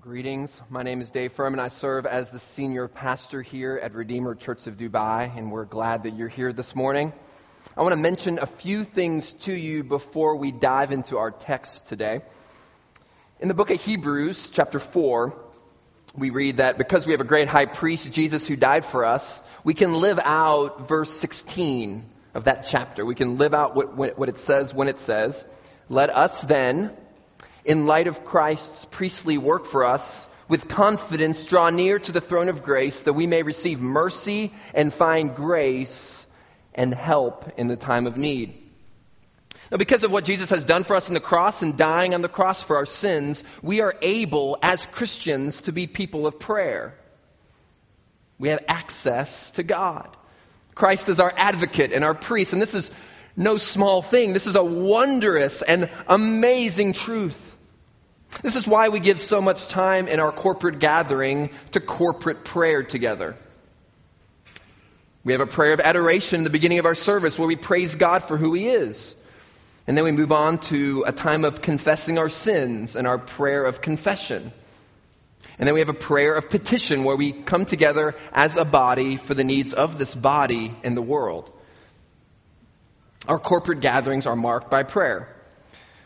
[0.00, 0.58] Greetings.
[0.70, 1.60] My name is Dave Furman.
[1.60, 6.04] I serve as the senior pastor here at Redeemer Church of Dubai, and we're glad
[6.04, 7.12] that you're here this morning.
[7.76, 11.88] I want to mention a few things to you before we dive into our text
[11.88, 12.22] today.
[13.38, 15.34] In the book of Hebrews, chapter 4,
[16.16, 19.42] we read that because we have a great high priest, Jesus, who died for us,
[19.62, 22.02] we can live out verse 16
[22.32, 23.04] of that chapter.
[23.04, 25.44] We can live out what, what it says when it says,
[25.90, 26.96] Let us then,
[27.64, 32.48] in light of Christ's priestly work for us, with confidence draw near to the throne
[32.48, 36.26] of grace that we may receive mercy and find grace
[36.74, 38.58] and help in the time of need.
[39.70, 42.20] Now, because of what Jesus has done for us in the cross and dying on
[42.20, 46.94] the cross for our sins, we are able, as Christians, to be people of prayer.
[48.38, 50.14] We have access to God.
[50.74, 52.90] Christ is our advocate and our priest, and this is
[53.34, 54.34] no small thing.
[54.34, 57.51] This is a wondrous and amazing truth.
[58.40, 62.82] This is why we give so much time in our corporate gathering to corporate prayer
[62.82, 63.36] together.
[65.24, 67.94] We have a prayer of adoration in the beginning of our service where we praise
[67.94, 69.14] God for who He is.
[69.86, 73.64] And then we move on to a time of confessing our sins and our prayer
[73.64, 74.52] of confession.
[75.58, 79.16] And then we have a prayer of petition where we come together as a body
[79.16, 81.52] for the needs of this body and the world.
[83.28, 85.28] Our corporate gatherings are marked by prayer.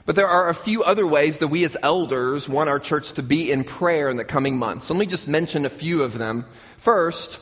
[0.07, 3.25] But there are a few other ways that we as elders want our church to
[3.25, 4.89] be in prayer in the coming months.
[4.89, 6.47] Let me just mention a few of them.
[6.79, 7.41] First,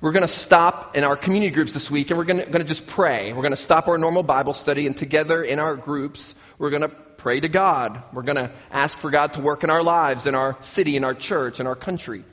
[0.00, 2.88] we're going to stop in our community groups this week and we're going to, just
[2.88, 3.32] pray.
[3.32, 6.82] We're going to stop our normal Bible study and together in our groups, we're going
[6.82, 8.02] to pray to God.
[8.12, 11.04] We're going to ask for God to work in our lives, in our city, in
[11.04, 12.24] our church, in our country.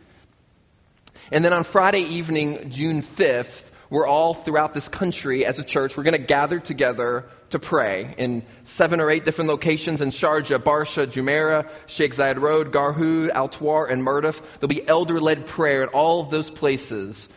[1.32, 5.96] And then on Friday evening, June 5th, we're all throughout this country as a church,
[5.96, 10.60] we're going to gather together to pray in seven or eight different locations in Sharjah,
[10.60, 14.42] Barsha, Jumeirah, Sheikh Zayed Road, Garhoud, Al Twar, and Mirdif.
[14.60, 17.28] There'll be elder led prayer in all of those places.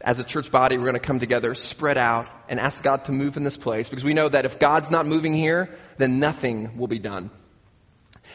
[0.00, 3.12] As a church body, we're going to come together, spread out, and ask God to
[3.12, 6.76] move in this place because we know that if God's not moving here, then nothing
[6.76, 7.30] will be done.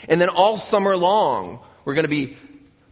[0.07, 2.37] And then all summer long, we're going to be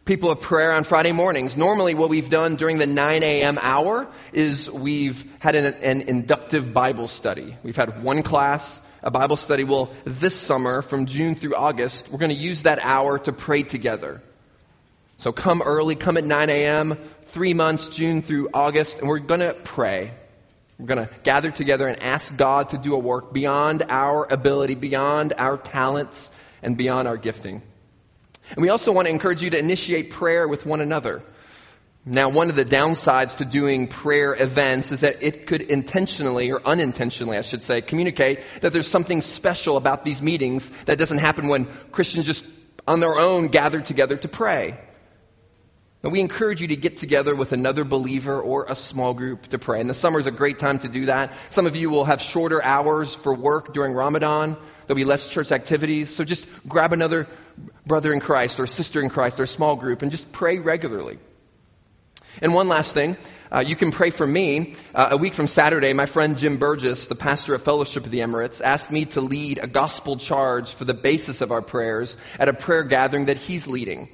[0.07, 1.57] people of prayer on Friday mornings.
[1.57, 3.59] Normally, what we've done during the 9 a.m.
[3.61, 7.57] hour is we've had an, an, inductive Bible study.
[7.61, 9.65] We've had one class, a Bible study.
[9.65, 13.63] Well, this summer, from June through August, we're going to use that hour to pray
[13.63, 14.21] together.
[15.17, 19.41] So come early, come at 9 a.m., three months, June through August, and we're going
[19.41, 20.13] to pray.
[20.79, 24.75] We're going to gather together and ask God to do a work beyond our ability,
[24.75, 26.31] beyond our talents,
[26.63, 27.61] and beyond our gifting.
[28.51, 31.23] And we also want to encourage you to initiate prayer with one another.
[32.05, 36.61] Now, one of the downsides to doing prayer events is that it could intentionally, or
[36.65, 41.49] unintentionally, I should say, communicate that there's something special about these meetings that doesn't happen
[41.49, 42.45] when Christians just
[42.87, 44.79] on their own gather together to pray.
[46.01, 49.59] But we encourage you to get together with another believer or a small group to
[49.59, 49.81] pray.
[49.81, 51.33] And the summer is a great time to do that.
[51.49, 54.57] Some of you will have shorter hours for work during Ramadan.
[54.85, 56.15] There'll be less church activities.
[56.15, 57.27] So just grab another
[57.85, 61.17] brother in Christ or sister in Christ or a small group and just pray regularly.
[62.41, 63.17] And one last thing,
[63.51, 64.75] uh, you can pray for me.
[64.93, 68.19] Uh, a week from Saturday, my friend Jim Burgess, the pastor of Fellowship of the
[68.19, 72.49] Emirates, asked me to lead a gospel charge for the basis of our prayers at
[72.49, 74.09] a prayer gathering that he's leading.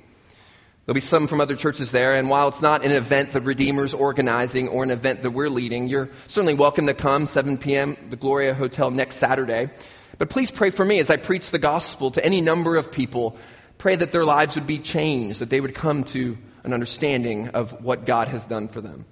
[0.85, 3.93] There'll be some from other churches there, and while it's not an event that Redeemer's
[3.93, 7.95] organizing or an event that we're leading, you're certainly welcome to come 7 p.m.
[8.09, 9.69] the Gloria Hotel next Saturday.
[10.17, 13.37] But please pray for me as I preach the gospel to any number of people.
[13.77, 17.81] Pray that their lives would be changed, that they would come to an understanding of
[17.81, 19.05] what God has done for them.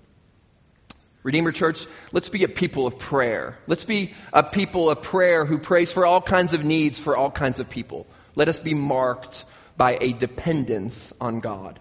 [1.24, 3.58] Redeemer Church, let's be a people of prayer.
[3.66, 7.32] Let's be a people of prayer who prays for all kinds of needs for all
[7.32, 8.08] kinds of people.
[8.36, 9.46] Let us be marked
[9.78, 11.80] by a dependence on God.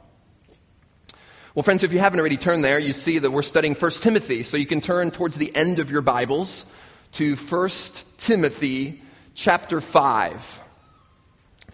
[1.54, 4.44] Well, friends, if you haven't already turned there, you see that we're studying 1 Timothy.
[4.44, 6.64] So you can turn towards the end of your Bibles
[7.12, 7.70] to 1
[8.18, 9.02] Timothy
[9.34, 10.60] chapter 5.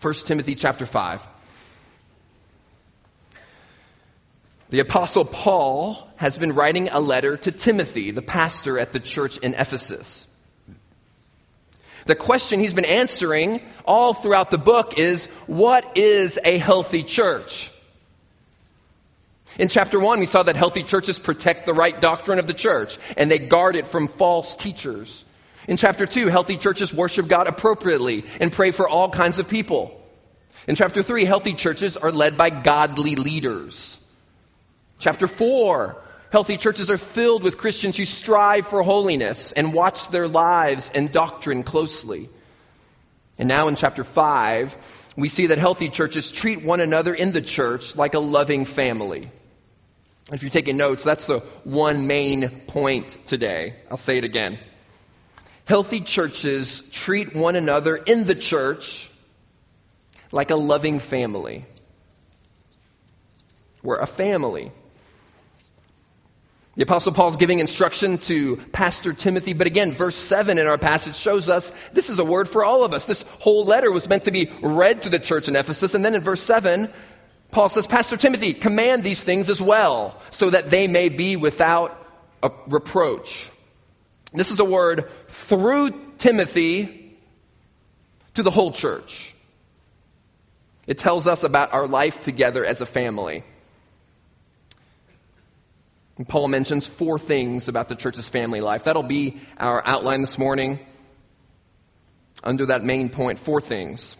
[0.01, 1.29] 1 Timothy chapter 5.
[4.69, 9.39] The apostle Paul has been writing a letter to Timothy, the pastor at the church
[9.39, 10.26] in Ephesus.
[12.07, 17.71] The question he's been answering all throughout the book is, what is a healthy church?
[19.59, 22.99] In chapter 1, we saw that healthy churches protect the right doctrine of the church
[23.17, 25.25] and they guard it from false teachers.
[25.67, 30.01] In chapter 2, healthy churches worship God appropriately and pray for all kinds of people.
[30.69, 33.99] In chapter 3, healthy churches are led by godly leaders.
[35.01, 35.97] Chapter 4,
[36.37, 41.11] healthy churches are filled with Christians who strive for holiness and watch their lives and
[41.11, 42.29] doctrine closely.
[43.39, 44.77] And now in chapter 5,
[45.17, 49.31] we see that healthy churches treat one another in the church like a loving family.
[50.31, 53.77] If you're taking notes, that's the one main point today.
[53.91, 54.59] I'll say it again.
[55.65, 59.09] Healthy churches treat one another in the church
[60.33, 61.65] like a loving family.
[63.83, 64.71] We're a family.
[66.77, 71.17] The Apostle Paul's giving instruction to Pastor Timothy, but again, verse 7 in our passage
[71.17, 73.07] shows us this is a word for all of us.
[73.07, 76.15] This whole letter was meant to be read to the church in Ephesus, and then
[76.15, 76.93] in verse 7,
[77.51, 81.97] Paul says, Pastor Timothy, command these things as well, so that they may be without
[82.43, 83.51] a reproach.
[84.35, 87.17] This is a word through Timothy
[88.35, 89.35] to the whole church.
[90.87, 93.45] It tells us about our life together as a family.
[96.19, 98.85] And Paul mentions four things about the church's family life.
[98.85, 100.81] That'll be our outline this morning.
[102.43, 104.17] Under that main point, four things.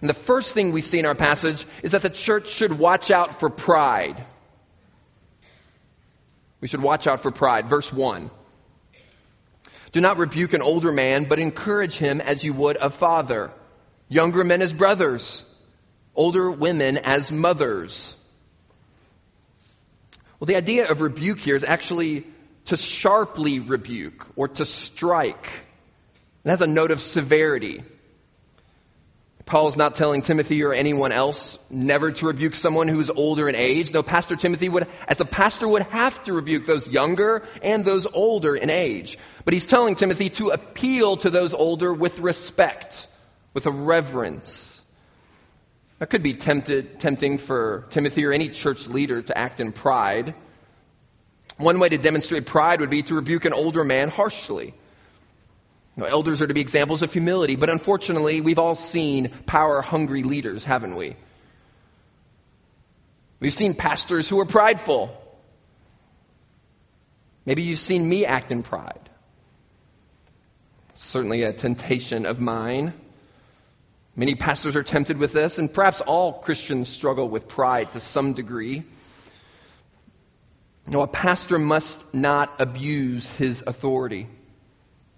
[0.00, 3.10] And the first thing we see in our passage is that the church should watch
[3.10, 4.24] out for pride.
[6.60, 7.68] We should watch out for pride.
[7.68, 8.30] Verse 1.
[9.92, 13.50] Do not rebuke an older man, but encourage him as you would a father.
[14.08, 15.44] Younger men as brothers.
[16.14, 18.14] Older women as mothers
[20.38, 22.26] well, the idea of rebuke here is actually
[22.66, 25.48] to sharply rebuke or to strike.
[26.44, 27.82] It has a note of severity.
[29.48, 33.48] Paul is not telling Timothy or anyone else never to rebuke someone who is older
[33.48, 33.90] in age.
[33.94, 38.06] No, Pastor Timothy would, as a pastor, would have to rebuke those younger and those
[38.06, 39.18] older in age.
[39.46, 43.08] But he's telling Timothy to appeal to those older with respect,
[43.54, 44.77] with a reverence.
[45.98, 50.34] That could be tempted, tempting for Timothy or any church leader to act in pride.
[51.56, 54.74] One way to demonstrate pride would be to rebuke an older man harshly.
[55.96, 59.82] You know, elders are to be examples of humility, but unfortunately, we've all seen power
[59.82, 61.16] hungry leaders, haven't we?
[63.40, 65.16] We've seen pastors who are prideful.
[67.44, 69.10] Maybe you've seen me act in pride.
[70.94, 72.92] Certainly a temptation of mine.
[74.18, 78.32] Many pastors are tempted with this, and perhaps all Christians struggle with pride to some
[78.32, 78.82] degree.
[80.88, 84.26] Know, a pastor must not abuse his authority.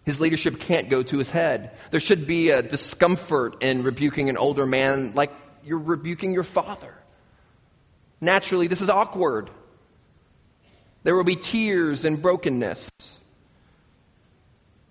[0.04, 1.70] His leadership can't go to his head.
[1.90, 5.32] There should be a discomfort in rebuking an older man like
[5.64, 6.94] you're rebuking your father.
[8.20, 9.48] Naturally, this is awkward.
[11.04, 12.90] There will be tears and brokenness.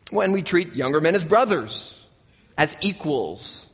[0.10, 1.96] When we treat younger men as brothers,
[2.58, 3.68] as equals,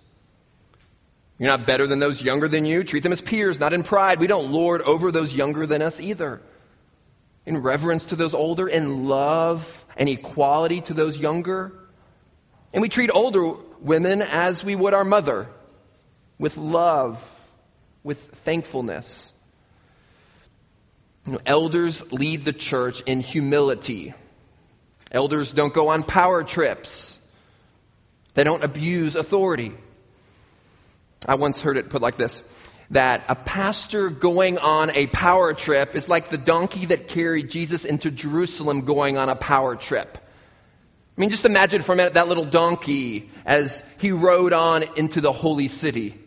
[1.38, 2.84] you're not better than those younger than you.
[2.84, 4.20] Treat them as peers, not in pride.
[4.20, 6.42] We don't lord over those younger than us either.
[7.46, 11.74] In reverence to those older, in love and equality to those younger.
[12.74, 15.48] And we treat older women as we would our mother,
[16.40, 17.22] with love,
[18.04, 19.32] with thankfulness.
[21.26, 24.14] You know, elders lead the church in humility.
[25.12, 27.18] Elders don't go on power trips.
[28.36, 29.74] They don't abuse authority.
[31.28, 32.44] I once heard it put like this
[32.92, 37.84] that a pastor going on a power trip is like the donkey that carried Jesus
[37.84, 40.20] into Jerusalem going on a power trip.
[41.18, 45.22] I mean, just imagine for a minute that little donkey as he rode on into
[45.22, 46.20] the holy city.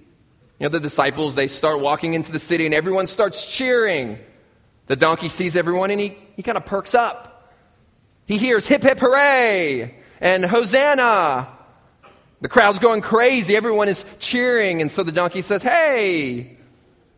[0.58, 4.18] You know, the disciples, they start walking into the city and everyone starts cheering.
[4.86, 7.52] The donkey sees everyone and he, he kind of perks up.
[8.26, 11.48] He hears hip hip hooray and hosanna
[12.40, 13.56] the crowd's going crazy.
[13.56, 14.80] Everyone is cheering.
[14.80, 16.56] And so the donkey says, Hey,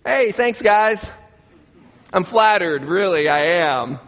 [0.04, 1.10] hey, thanks, guys.
[2.12, 2.84] I'm flattered.
[2.84, 3.98] Really, I am.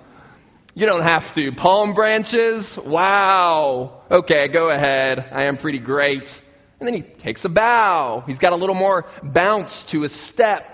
[0.74, 1.52] You don't have to.
[1.52, 2.76] Palm branches?
[2.76, 4.02] Wow.
[4.10, 5.28] Okay, go ahead.
[5.30, 6.40] I am pretty great.
[6.80, 8.24] And then he takes a bow.
[8.26, 10.68] He's got a little more bounce to his step.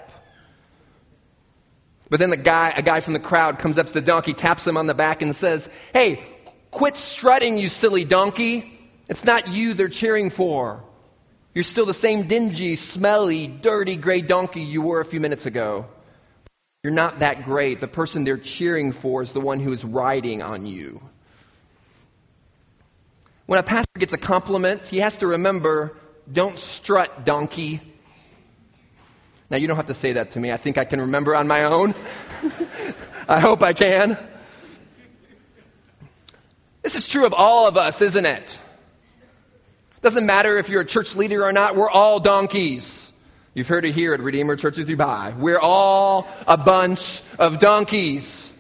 [2.09, 4.66] But then the guy, a guy from the crowd comes up to the donkey, taps
[4.66, 6.25] him on the back and says, Hey,
[6.71, 8.78] quit strutting, you silly donkey.
[9.09, 10.85] It's not you they're cheering for.
[11.55, 15.87] You're still the same dingy, smelly, dirty gray donkey you were a few minutes ago.
[16.85, 17.81] You're not that great.
[17.81, 21.00] The person they're cheering for is the one who is riding on you.
[23.47, 25.97] When a pastor gets a compliment, he has to remember
[26.31, 27.81] don't strut, donkey.
[29.50, 30.53] Now, you don't have to say that to me.
[30.53, 31.95] I think I can remember on my own.
[33.29, 34.19] I hope I can.
[36.83, 38.59] This is true of all of us, isn't it?
[40.02, 43.11] Doesn't matter if you're a church leader or not, we're all donkeys.
[43.55, 45.37] You've heard it here at Redeemer Church of Dubai.
[45.37, 48.52] We're all a bunch of donkeys.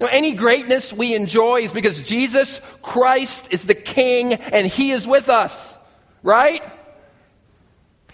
[0.00, 5.06] Now, any greatness we enjoy is because Jesus Christ is the King and He is
[5.06, 5.76] with us,
[6.22, 6.62] right?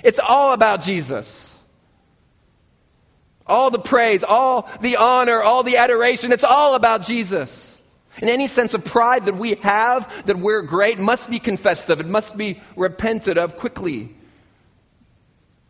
[0.02, 1.42] It's all about Jesus.
[3.46, 7.73] All the praise, all the honor, all the adoration, it's all about Jesus.
[8.21, 12.00] And any sense of pride that we have, that we're great, must be confessed of.
[12.00, 14.14] It must be repented of quickly.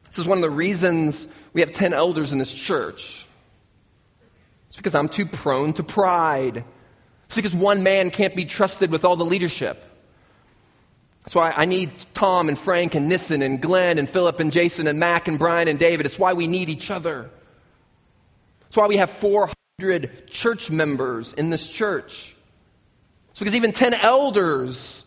[0.06, 3.26] This is one of the reasons we have 10 elders in this church.
[4.68, 6.64] It's because I'm too prone to pride.
[7.26, 9.82] It's because one man can't be trusted with all the leadership.
[11.24, 14.86] That's why I need Tom and Frank and Nissen and Glenn and Philip and Jason
[14.86, 16.04] and Mac and Brian and David.
[16.04, 17.30] It's why we need each other.
[18.60, 22.33] That's why we have 400 church members in this church.
[23.34, 25.02] It's because even 10 elders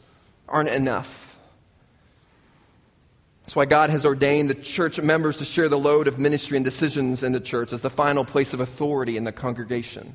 [0.50, 1.40] aren't enough.
[3.44, 6.66] That's why God has ordained the church members to share the load of ministry and
[6.66, 10.14] decisions in the church as the final place of authority in the congregation.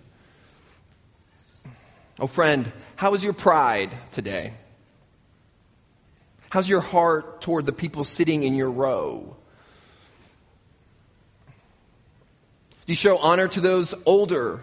[2.18, 4.52] Oh, friend, how is your pride today?
[6.50, 9.38] How's your heart toward the people sitting in your row?
[12.84, 14.56] Do you show honor to those older?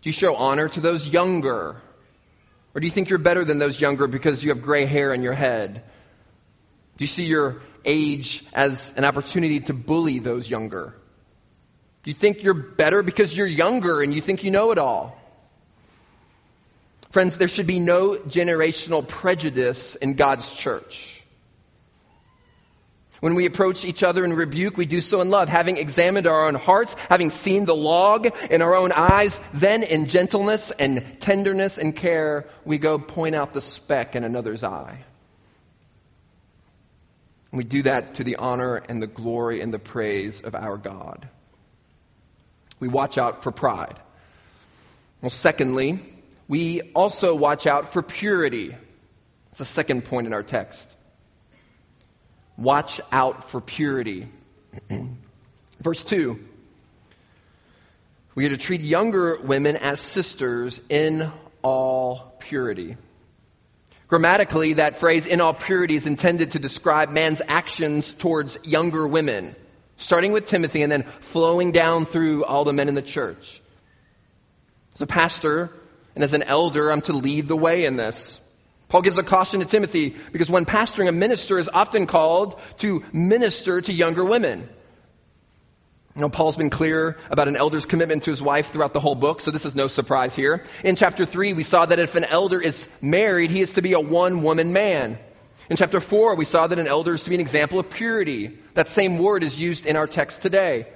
[0.00, 1.76] Do you show honor to those younger?
[2.74, 5.22] Or do you think you're better than those younger because you have gray hair in
[5.22, 5.84] your head?
[6.96, 10.94] Do you see your age as an opportunity to bully those younger?
[12.02, 15.18] Do you think you're better because you're younger and you think you know it all?
[17.10, 21.23] Friends, there should be no generational prejudice in God's church.
[23.24, 26.46] When we approach each other in rebuke, we do so in love, having examined our
[26.46, 31.78] own hearts, having seen the log in our own eyes, then in gentleness and tenderness
[31.78, 35.06] and care, we go point out the speck in another's eye.
[37.50, 41.26] we do that to the honor and the glory and the praise of our God.
[42.78, 43.98] We watch out for pride.
[45.22, 45.98] Well, secondly,
[46.46, 48.76] we also watch out for purity.
[49.46, 50.94] That's the second point in our text.
[52.56, 54.28] Watch out for purity.
[55.80, 56.38] Verse 2
[58.34, 61.30] We are to treat younger women as sisters in
[61.62, 62.96] all purity.
[64.06, 69.56] Grammatically, that phrase, in all purity, is intended to describe man's actions towards younger women,
[69.96, 73.60] starting with Timothy and then flowing down through all the men in the church.
[74.94, 75.70] As a pastor,
[76.14, 78.38] and as an elder, I'm to lead the way in this.
[78.94, 83.02] Paul gives a caution to Timothy because when pastoring, a minister is often called to
[83.12, 84.68] minister to younger women.
[86.14, 89.16] You know, Paul's been clear about an elder's commitment to his wife throughout the whole
[89.16, 90.62] book, so this is no surprise here.
[90.84, 93.94] In chapter 3, we saw that if an elder is married, he is to be
[93.94, 95.18] a one woman man.
[95.68, 98.56] In chapter 4, we saw that an elder is to be an example of purity.
[98.74, 100.86] That same word is used in our text today.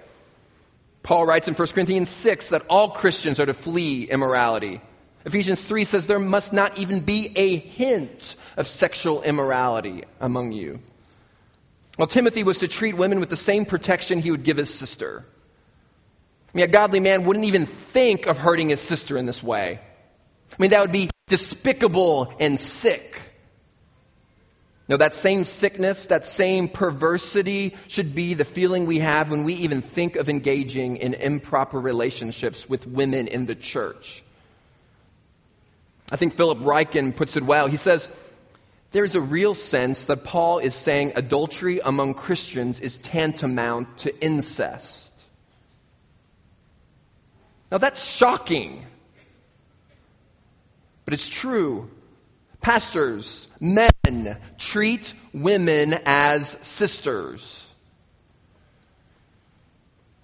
[1.03, 4.83] Paul writes in 1 Corinthians 6 that all Christians are to flee immorality.
[5.29, 10.81] Ephesians 3 says there must not even be a hint of sexual immorality among you.
[11.99, 15.27] Well, Timothy was to treat women with the same protection he would give his sister.
[16.55, 19.81] I mean, a godly man wouldn't even think of hurting his sister in this way.
[20.51, 23.21] I mean, that would be despicable and sick.
[24.89, 29.53] No, that same sickness, that same perversity should be the feeling we have when we
[29.55, 34.25] even think of engaging in improper relationships with women in the church.
[36.11, 37.67] I think Philip Ryken puts it well.
[37.67, 38.09] He says,
[38.91, 45.13] there's a real sense that Paul is saying adultery among Christians is tantamount to incest.
[47.71, 48.87] Now that's shocking.
[51.05, 51.91] But it's true.
[52.63, 57.63] Pastors, men, treat women as sisters.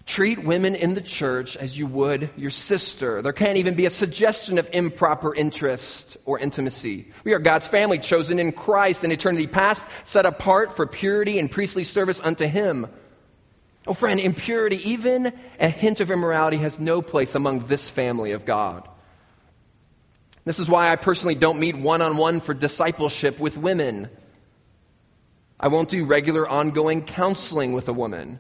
[0.06, 3.22] Treat women in the church as you would your sister.
[3.22, 7.10] There can't even be a suggestion of improper interest or intimacy.
[7.24, 11.50] We are God's family, chosen in Christ in eternity past, set apart for purity and
[11.50, 12.86] priestly service unto Him.
[13.86, 18.44] Oh, friend, impurity, even a hint of immorality, has no place among this family of
[18.44, 18.86] God.
[20.44, 24.10] This is why I personally don't meet one on one for discipleship with women.
[25.58, 28.38] I won't do regular ongoing counseling with a woman.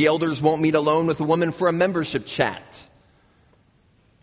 [0.00, 2.88] The elders won't meet alone with a woman for a membership chat.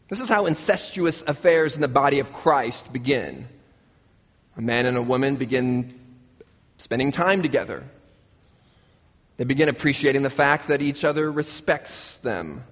[0.10, 3.48] This is how incestuous affairs in the body of Christ begin.
[4.57, 5.93] A man and a woman begin
[6.79, 7.84] spending time together.
[9.38, 12.63] They begin appreciating the fact that each other respects them.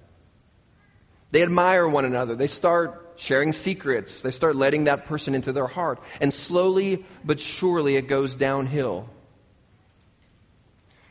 [1.30, 2.34] They admire one another.
[2.34, 4.22] They start sharing secrets.
[4.22, 6.00] They start letting that person into their heart.
[6.20, 9.08] And slowly but surely it goes downhill.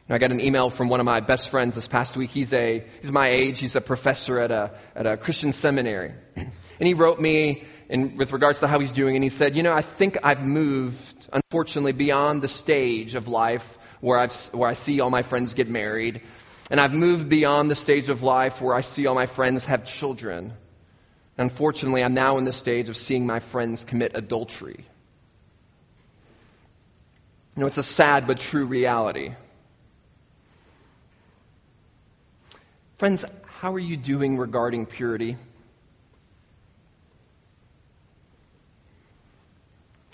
[0.08, 2.30] I got an email from one of my best friends this past week.
[2.30, 3.60] He's a he's my age.
[3.60, 8.32] He's a professor at a at a Christian seminary, and he wrote me in, with
[8.32, 11.92] regards to how he's doing, and he said, you know, I think I've moved, unfortunately,
[11.92, 16.22] beyond the stage of life where, I've, where I see all my friends get married.
[16.70, 19.86] And I've moved beyond the stage of life where I see all my friends have
[19.86, 20.54] children.
[21.38, 24.86] Unfortunately, I'm now in the stage of seeing my friends commit adultery.
[27.56, 29.34] You know, it's a sad but true reality.
[32.98, 35.36] Friends, how are you doing regarding purity?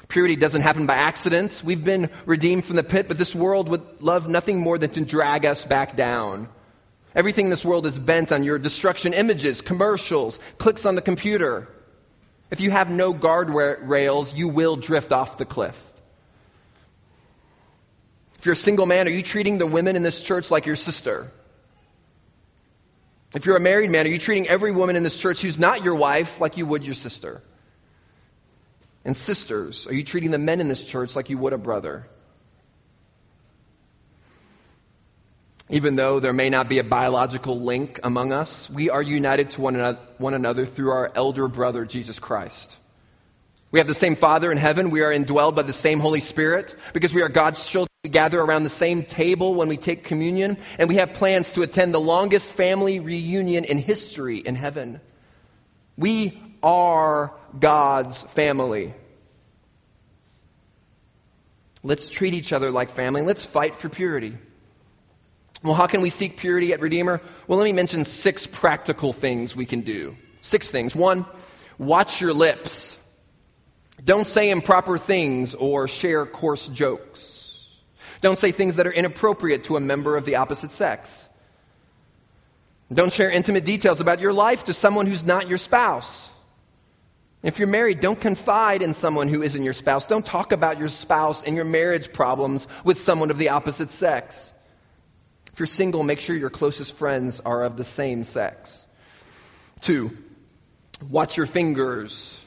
[0.08, 1.62] Purity doesn't happen by accident.
[1.64, 5.06] We've been redeemed from the pit, but this world would love nothing more than to
[5.06, 6.50] drag us back down.
[7.14, 11.68] Everything in this world is bent on your destruction images, commercials, clicks on the computer.
[12.50, 15.80] If you have no guardrails, you will drift off the cliff.
[18.40, 20.76] If you're a single man, are you treating the women in this church like your
[20.76, 21.30] sister?
[23.34, 25.84] If you're a married man, are you treating every woman in this church who's not
[25.84, 27.42] your wife like you would your sister?
[29.06, 32.08] And sisters, are you treating the men in this church like you would a brother?
[35.70, 39.62] Even though there may not be a biological link among us, we are united to
[39.62, 42.76] one another, through our elder brother, Jesus Christ.
[43.72, 44.90] We have the same Father in heaven.
[44.90, 47.91] We are indwelled by the same Holy Spirit because we are God's children.
[48.04, 51.62] We gather around the same table when we take communion, and we have plans to
[51.62, 55.00] attend the longest family reunion in history in heaven.
[55.98, 58.96] We are God's family.
[61.84, 63.22] Let's treat each other like family.
[63.22, 64.36] Let's fight for purity.
[65.62, 67.22] Well, how can we seek purity at Redeemer?
[67.48, 70.16] Well, let me mention six practical things we can do.
[70.42, 70.96] Six things.
[70.96, 71.28] One,
[71.78, 72.98] watch your lips.
[74.04, 77.41] Don't say improper things or share coarse jokes.
[78.22, 81.28] Don't say things that are inappropriate to a member of the opposite sex.
[82.94, 86.30] Don't share intimate details about your life to someone who's not your spouse.
[87.42, 90.06] If you're married, don't confide in someone who isn't your spouse.
[90.06, 94.54] Don't talk about your spouse and your marriage problems with someone of the opposite sex.
[95.54, 98.86] If you're single, make sure your closest friends are of the same sex.
[99.82, 100.16] Two,
[101.10, 102.40] watch your fingers.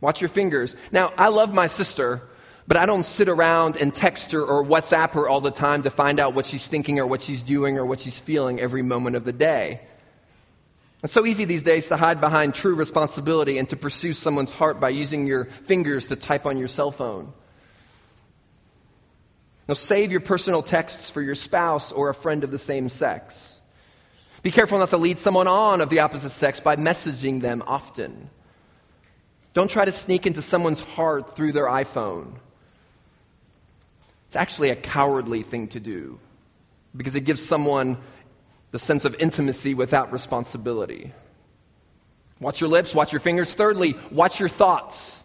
[0.00, 0.76] Watch your fingers.
[0.90, 2.22] Now, I love my sister,
[2.66, 5.90] but I don't sit around and text her or WhatsApp her all the time to
[5.90, 9.16] find out what she's thinking or what she's doing or what she's feeling every moment
[9.16, 9.80] of the day.
[11.02, 14.78] It's so easy these days to hide behind true responsibility and to pursue someone's heart
[14.78, 17.32] by using your fingers to type on your cell phone.
[19.68, 23.48] Now, save your personal texts for your spouse or a friend of the same sex.
[24.42, 28.28] Be careful not to lead someone on of the opposite sex by messaging them often.
[29.54, 32.34] Don't try to sneak into someone's heart through their iPhone.
[34.32, 36.18] It's actually a cowardly thing to do
[36.96, 37.98] because it gives someone
[38.70, 41.12] the sense of intimacy without responsibility.
[42.40, 43.52] Watch your lips, watch your fingers.
[43.52, 45.22] Thirdly, watch your thoughts.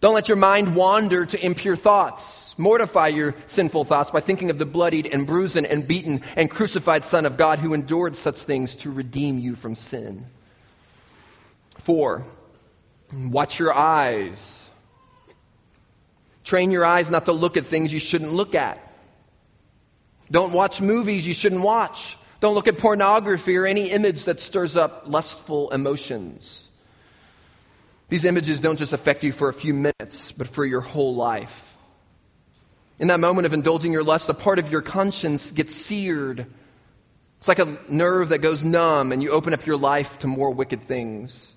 [0.00, 2.54] Don't let your mind wander to impure thoughts.
[2.56, 7.04] Mortify your sinful thoughts by thinking of the bloodied and bruised and beaten and crucified
[7.04, 10.24] Son of God who endured such things to redeem you from sin.
[11.80, 12.24] Four,
[13.12, 14.65] watch your eyes.
[16.46, 18.80] Train your eyes not to look at things you shouldn't look at.
[20.30, 22.16] Don't watch movies you shouldn't watch.
[22.38, 26.62] Don't look at pornography or any image that stirs up lustful emotions.
[28.08, 31.64] These images don't just affect you for a few minutes, but for your whole life.
[33.00, 36.46] In that moment of indulging your lust, a part of your conscience gets seared.
[37.38, 40.52] It's like a nerve that goes numb, and you open up your life to more
[40.52, 41.52] wicked things.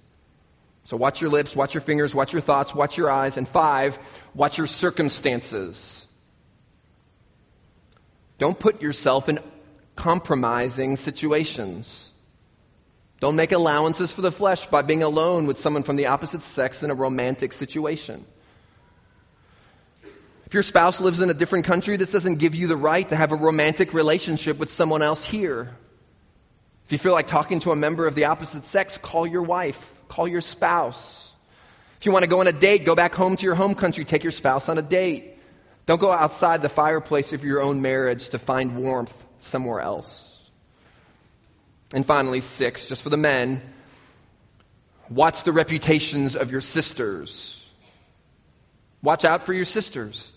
[0.89, 3.38] So watch your lips, watch your fingers, watch your thoughts, watch your eyes.
[3.38, 3.99] And five,
[4.34, 6.04] watch your circumstances.
[8.39, 9.38] Don't put yourself in
[9.95, 12.10] compromising situations.
[13.19, 16.82] Don't make allowances for the flesh by being alone with someone from the opposite sex
[16.82, 18.25] in a romantic situation.
[20.47, 23.15] If your spouse lives in a different country, this doesn't give you the right to
[23.15, 25.69] have a romantic relationship with someone else here.
[26.88, 29.88] If you feel like talking to a member of the opposite sex, call your wife,
[30.10, 31.32] call your spouse.
[32.00, 34.04] If you want to go on a date, go back home to your home country,
[34.04, 35.38] take your spouse on a date.
[35.86, 40.26] Don't go outside the fireplace of your own marriage to find warmth somewhere else.
[41.93, 43.62] And finally, six, just for the men,
[45.10, 47.60] watch the reputations of your sisters.
[49.02, 50.32] Watch out for your sisters.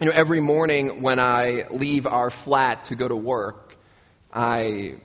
[0.00, 3.76] You know, every morning when I leave our flat to go to work,
[4.32, 4.96] I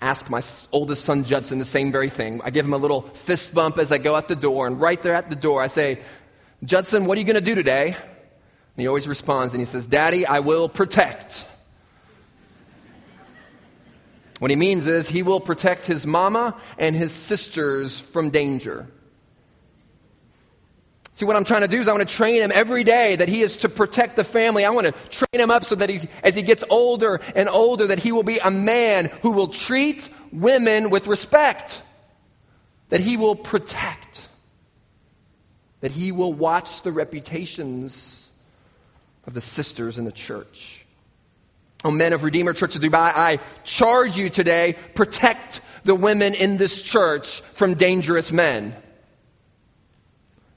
[0.00, 2.40] ask my oldest son Judson the same very thing.
[2.42, 5.00] I give him a little fist bump as I go out the door, and right
[5.00, 6.00] there at the door, I say,
[6.64, 7.88] Judson, what are you going to do today?
[7.88, 11.46] And he always responds and he says, Daddy, I will protect.
[14.38, 18.88] What he means is he will protect his mama and his sisters from danger.
[21.20, 23.28] See, what I'm trying to do is I want to train him every day that
[23.28, 24.64] he is to protect the family.
[24.64, 27.88] I want to train him up so that he, as he gets older and older,
[27.88, 31.82] that he will be a man who will treat women with respect,
[32.88, 34.26] that he will protect,
[35.82, 38.26] that he will watch the reputations
[39.26, 40.86] of the sisters in the church.
[41.84, 46.56] Oh, men of Redeemer Church of Dubai, I charge you today, protect the women in
[46.56, 48.74] this church from dangerous men.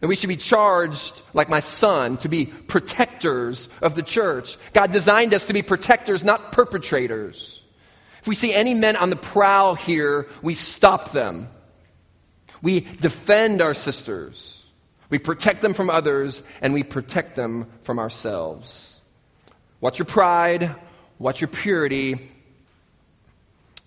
[0.03, 4.57] And we should be charged, like my son, to be protectors of the church.
[4.73, 7.61] God designed us to be protectors, not perpetrators.
[8.19, 11.47] If we see any men on the prowl here, we stop them.
[12.61, 14.61] We defend our sisters.
[15.09, 18.99] We protect them from others, and we protect them from ourselves.
[19.79, 20.75] Watch your pride,
[21.17, 22.29] watch your purity.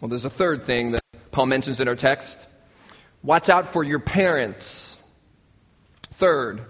[0.00, 2.46] Well, there's a third thing that Paul mentions in our text.
[3.22, 4.95] Watch out for your parents.
[6.16, 6.64] Third,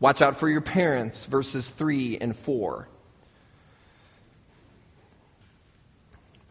[0.00, 2.88] watch out for your parents, verses 3 and 4.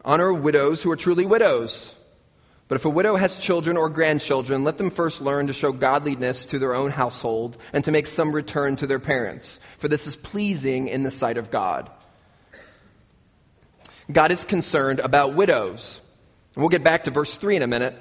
[0.04, 1.94] Honor widows who are truly widows.
[2.66, 6.46] But if a widow has children or grandchildren, let them first learn to show godliness
[6.46, 10.16] to their own household and to make some return to their parents, for this is
[10.16, 11.88] pleasing in the sight of God.
[14.10, 16.00] God is concerned about widows.
[16.56, 17.94] And we'll get back to verse 3 in a minute.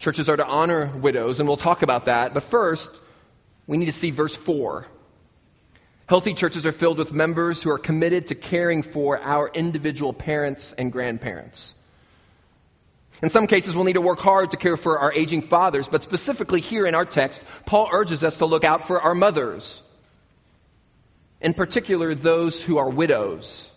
[0.00, 2.34] Churches are to honor widows, and we'll talk about that.
[2.34, 2.90] But first,
[3.66, 4.86] we need to see verse 4.
[6.06, 10.74] Healthy churches are filled with members who are committed to caring for our individual parents
[10.76, 11.74] and grandparents.
[13.22, 16.02] In some cases, we'll need to work hard to care for our aging fathers, but
[16.02, 19.80] specifically here in our text, Paul urges us to look out for our mothers,
[21.40, 23.68] in particular, those who are widows.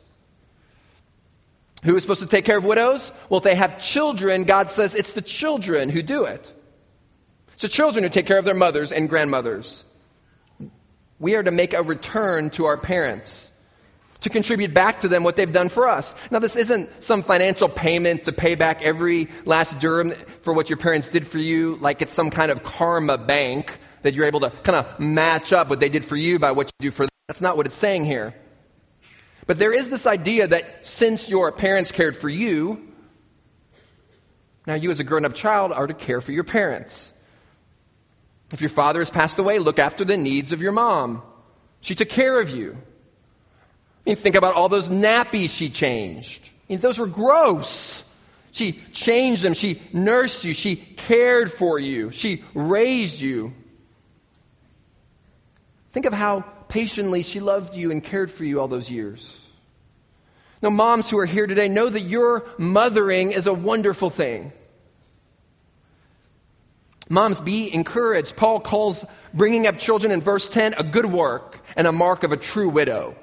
[1.84, 3.12] Who is supposed to take care of widows?
[3.30, 6.52] Well, if they have children, God says it's the children who do it.
[7.58, 9.84] So children who take care of their mothers and grandmothers.
[11.20, 13.50] We are to make a return to our parents,
[14.22, 16.14] to contribute back to them what they've done for us.
[16.30, 20.78] Now, this isn't some financial payment to pay back every last dirham for what your
[20.78, 24.50] parents did for you, like it's some kind of karma bank that you're able to
[24.50, 27.10] kind of match up what they did for you by what you do for them.
[27.28, 28.36] That's not what it's saying here.
[29.48, 32.88] But there is this idea that since your parents cared for you,
[34.68, 37.12] now you as a grown up child are to care for your parents.
[38.56, 41.22] If your father has passed away, look after the needs of your mom.
[41.82, 42.78] She took care of you.
[44.06, 46.42] Mean, think about all those nappies she changed.
[46.70, 48.02] Those were gross.
[48.52, 49.56] She changed them.
[49.56, 50.54] She nursed you.
[50.54, 52.12] She cared for you.
[52.12, 53.54] She raised you.
[55.92, 59.36] Think of how patiently she loved you and cared for you all those years.
[60.62, 64.54] Now, moms who are here today, know that your mothering is a wonderful thing.
[67.10, 68.36] Moms, be encouraged.
[68.36, 72.32] Paul calls bringing up children in verse 10 a good work and a mark of
[72.32, 73.16] a true widow.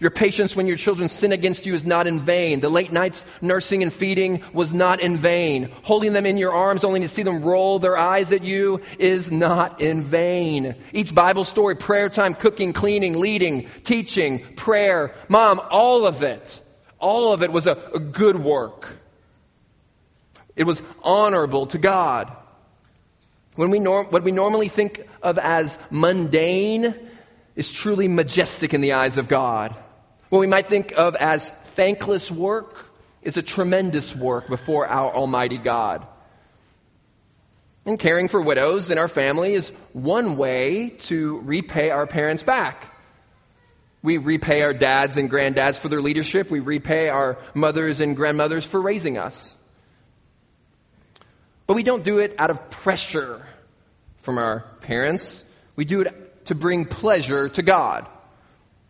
[0.00, 2.58] Your patience when your children sin against you is not in vain.
[2.58, 5.70] The late nights nursing and feeding was not in vain.
[5.84, 9.30] Holding them in your arms only to see them roll their eyes at you is
[9.30, 10.74] not in vain.
[10.92, 16.60] Each Bible story, prayer time, cooking, cleaning, leading, teaching, prayer, mom, all of it,
[16.98, 18.88] all of it was a, a good work.
[20.56, 22.32] It was honorable to God.
[23.56, 26.94] When we norm, what we normally think of as mundane
[27.54, 29.74] is truly majestic in the eyes of God.
[30.28, 32.86] What we might think of as thankless work
[33.22, 36.06] is a tremendous work before our Almighty God.
[37.86, 42.90] And caring for widows in our family is one way to repay our parents back.
[44.02, 46.50] We repay our dads and granddads for their leadership.
[46.50, 49.53] We repay our mothers and grandmothers for raising us.
[51.66, 53.44] But we don't do it out of pressure
[54.18, 55.42] from our parents.
[55.76, 58.06] We do it to bring pleasure to God.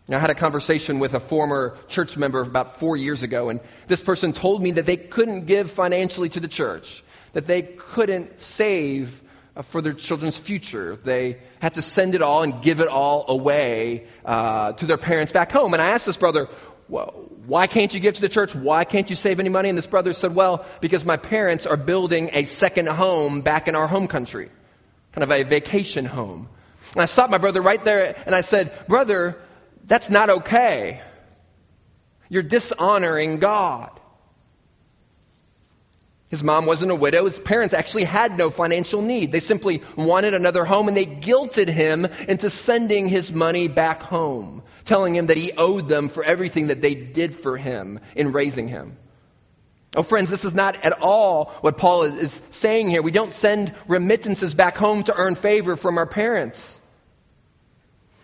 [0.08, 4.02] I had a conversation with a former church member about four years ago, and this
[4.02, 9.22] person told me that they couldn't give financially to the church, that they couldn't save
[9.62, 10.96] for their children's future.
[10.96, 15.32] They had to send it all and give it all away uh, to their parents
[15.32, 15.72] back home.
[15.72, 16.48] And I asked this brother,
[16.88, 17.14] well,
[17.46, 18.54] why can't you give to the church?
[18.54, 19.68] Why can't you save any money?
[19.68, 23.74] And this brother said, well, because my parents are building a second home back in
[23.74, 24.50] our home country,
[25.12, 26.48] kind of a vacation home.
[26.92, 29.40] And I stopped my brother right there and I said, brother,
[29.87, 31.00] that's not okay.
[32.28, 33.90] You're dishonoring God.
[36.28, 37.26] His mom wasn't a widow.
[37.26, 39.30] His parents actually had no financial need.
[39.30, 44.62] They simply wanted another home and they guilted him into sending his money back home
[44.84, 48.68] telling him that he owed them for everything that they did for him in raising
[48.68, 48.96] him.
[49.96, 53.00] Oh, friends, this is not at all what Paul is saying here.
[53.00, 56.78] We don't send remittances back home to earn favor from our parents.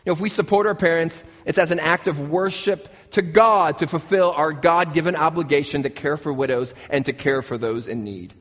[0.04, 3.78] You know, if we support our parents, it's as an act of worship to God
[3.78, 7.86] to fulfill our God given obligation to care for widows and to care for those
[7.86, 8.32] in need.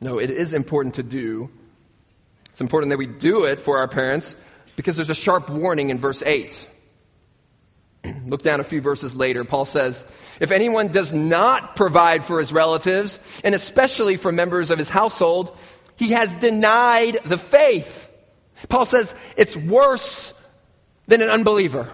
[0.00, 1.50] No, it is important to do.
[2.50, 4.36] It's important that we do it for our parents
[4.76, 6.68] because there's a sharp warning in verse 8.
[8.26, 9.44] Look down a few verses later.
[9.44, 10.04] Paul says,
[10.38, 15.56] If anyone does not provide for his relatives, and especially for members of his household,
[15.96, 18.08] he has denied the faith.
[18.68, 20.34] Paul says it's worse
[21.06, 21.88] than an unbeliever.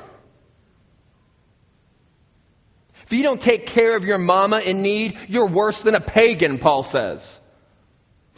[3.04, 6.58] If you don't take care of your mama in need, you're worse than a pagan,
[6.58, 7.40] Paul says.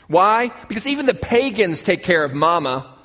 [0.06, 0.52] Why?
[0.68, 2.96] Because even the pagans take care of mama.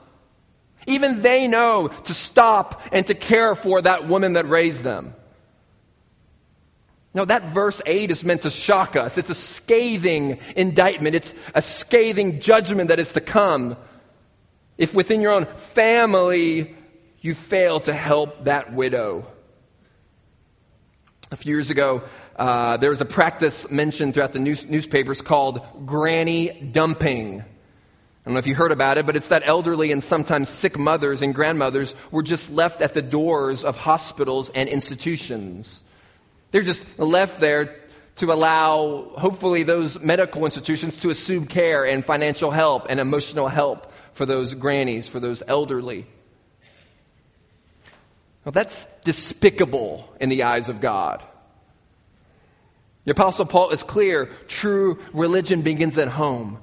[0.88, 5.16] Even they know to stop and to care for that woman that raised them.
[7.16, 9.18] No, that verse 8 is meant to shock us.
[9.18, 11.16] It's a scathing indictment.
[11.16, 13.78] It's a scathing judgment that is to come.
[14.78, 16.76] If within your own family
[17.22, 19.26] you fail to help that widow.
[21.32, 22.04] A few years ago,
[22.36, 27.42] uh, there was a practice mentioned throughout the news, newspapers called granny dumping.
[27.42, 27.44] I
[28.26, 31.22] don't know if you heard about it, but it's that elderly and sometimes sick mothers
[31.22, 35.82] and grandmothers were just left at the doors of hospitals and institutions.
[36.52, 37.76] They're just left there
[38.18, 43.92] to allow, hopefully, those medical institutions to assume care and financial help and emotional help
[44.16, 46.08] for those grannies, for those elderly.
[48.44, 51.24] Well, that's despicable in the eyes of God.
[53.04, 56.60] The Apostle Paul is clear true religion begins at home.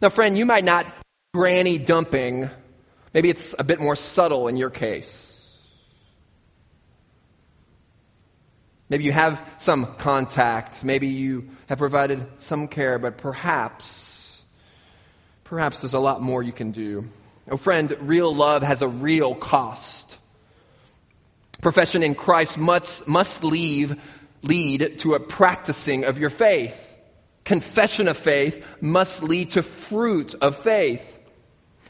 [0.00, 0.86] Now, friend, you might not
[1.34, 2.50] granny dumping.
[3.14, 5.28] Maybe it's a bit more subtle in your case.
[8.88, 10.84] Maybe you have some contact.
[10.84, 14.11] Maybe you have provided some care, but perhaps,
[15.52, 17.06] perhaps there's a lot more you can do.
[17.50, 20.16] Oh, friend, real love has a real cost.
[21.60, 24.00] Profession in Christ must, must leave
[24.40, 26.90] lead to a practicing of your faith.
[27.44, 31.18] Confession of faith must lead to fruit of faith.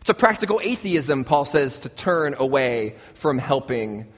[0.01, 4.09] It's a practical atheism, Paul says, to turn away from helping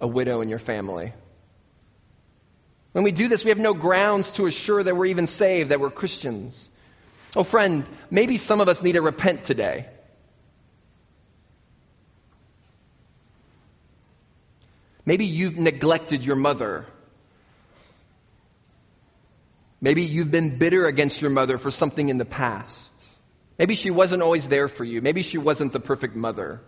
[0.00, 1.12] a widow in your family.
[2.92, 5.80] When we do this, we have no grounds to assure that we're even saved, that
[5.80, 6.70] we're Christians.
[7.36, 9.86] Oh, friend, maybe some of us need to repent today.
[15.04, 16.86] Maybe you've neglected your mother
[19.80, 22.90] Maybe you've been bitter against your mother for something in the past.
[23.58, 25.00] Maybe she wasn't always there for you.
[25.02, 26.60] Maybe she wasn't the perfect mother.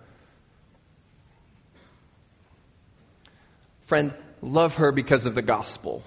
[3.83, 6.03] Friend, love her because of the gospel.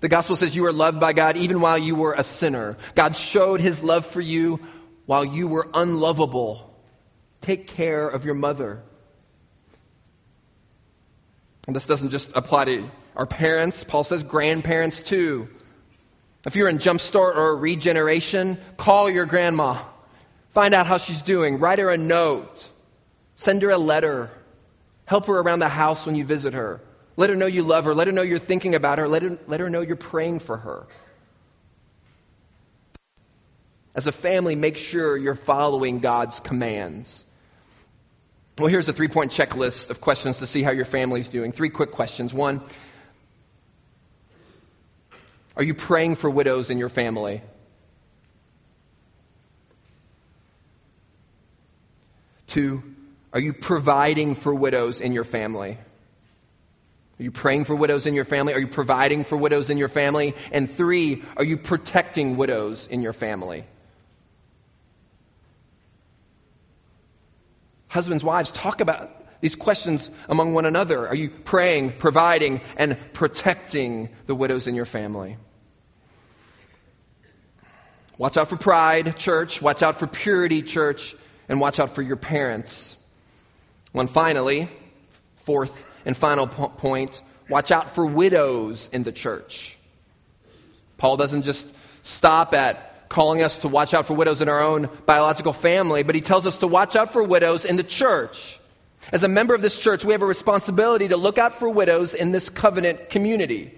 [0.00, 2.78] The gospel says you are loved by God even while you were a sinner.
[2.94, 4.60] God showed his love for you
[5.06, 6.72] while you were unlovable.
[7.40, 8.82] Take care of your mother.
[11.66, 13.84] And this doesn't just apply to our parents.
[13.84, 15.48] Paul says grandparents too.
[16.46, 19.82] If you're in Jumpstart or regeneration, call your grandma.
[20.54, 21.58] Find out how she's doing.
[21.58, 22.66] Write her a note.
[23.36, 24.30] Send her a letter.
[25.04, 26.80] Help her around the house when you visit her.
[27.20, 27.94] Let her know you love her.
[27.94, 29.06] Let her know you're thinking about her.
[29.06, 30.86] Let her, let her know you're praying for her.
[33.94, 37.26] As a family, make sure you're following God's commands.
[38.56, 41.52] Well, here's a three point checklist of questions to see how your family's doing.
[41.52, 42.32] Three quick questions.
[42.32, 42.62] One,
[45.58, 47.42] are you praying for widows in your family?
[52.46, 52.82] Two,
[53.34, 55.76] are you providing for widows in your family?
[57.20, 58.54] Are you praying for widows in your family?
[58.54, 60.34] Are you providing for widows in your family?
[60.52, 63.66] And three, are you protecting widows in your family?
[67.88, 69.10] Husbands, wives, talk about
[69.42, 71.06] these questions among one another.
[71.06, 75.36] Are you praying, providing, and protecting the widows in your family?
[78.16, 79.60] Watch out for pride, church.
[79.60, 81.14] Watch out for purity, church.
[81.50, 82.96] And watch out for your parents.
[83.92, 84.70] One finally,
[85.44, 89.76] fourth and final po- point, watch out for widows in the church.
[90.96, 91.66] Paul doesn't just
[92.02, 96.14] stop at calling us to watch out for widows in our own biological family, but
[96.14, 98.58] he tells us to watch out for widows in the church.
[99.12, 102.14] As a member of this church, we have a responsibility to look out for widows
[102.14, 103.74] in this covenant community.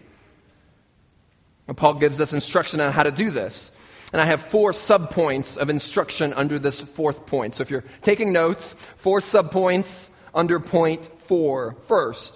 [1.69, 3.71] And Paul gives us instruction on how to do this.
[4.13, 7.55] And I have four subpoints of instruction under this fourth point.
[7.55, 11.77] So if you're taking notes, four subpoints under point four.
[11.87, 12.35] First,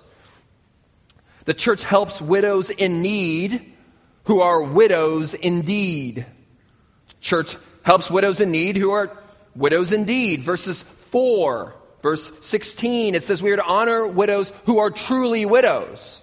[1.47, 3.73] The church helps widows in need
[4.25, 6.27] who are widows indeed.
[7.21, 9.17] Church helps widows in need who are
[9.55, 10.41] widows indeed.
[10.41, 16.21] Verses 4, verse 16, it says we are to honor widows who are truly widows.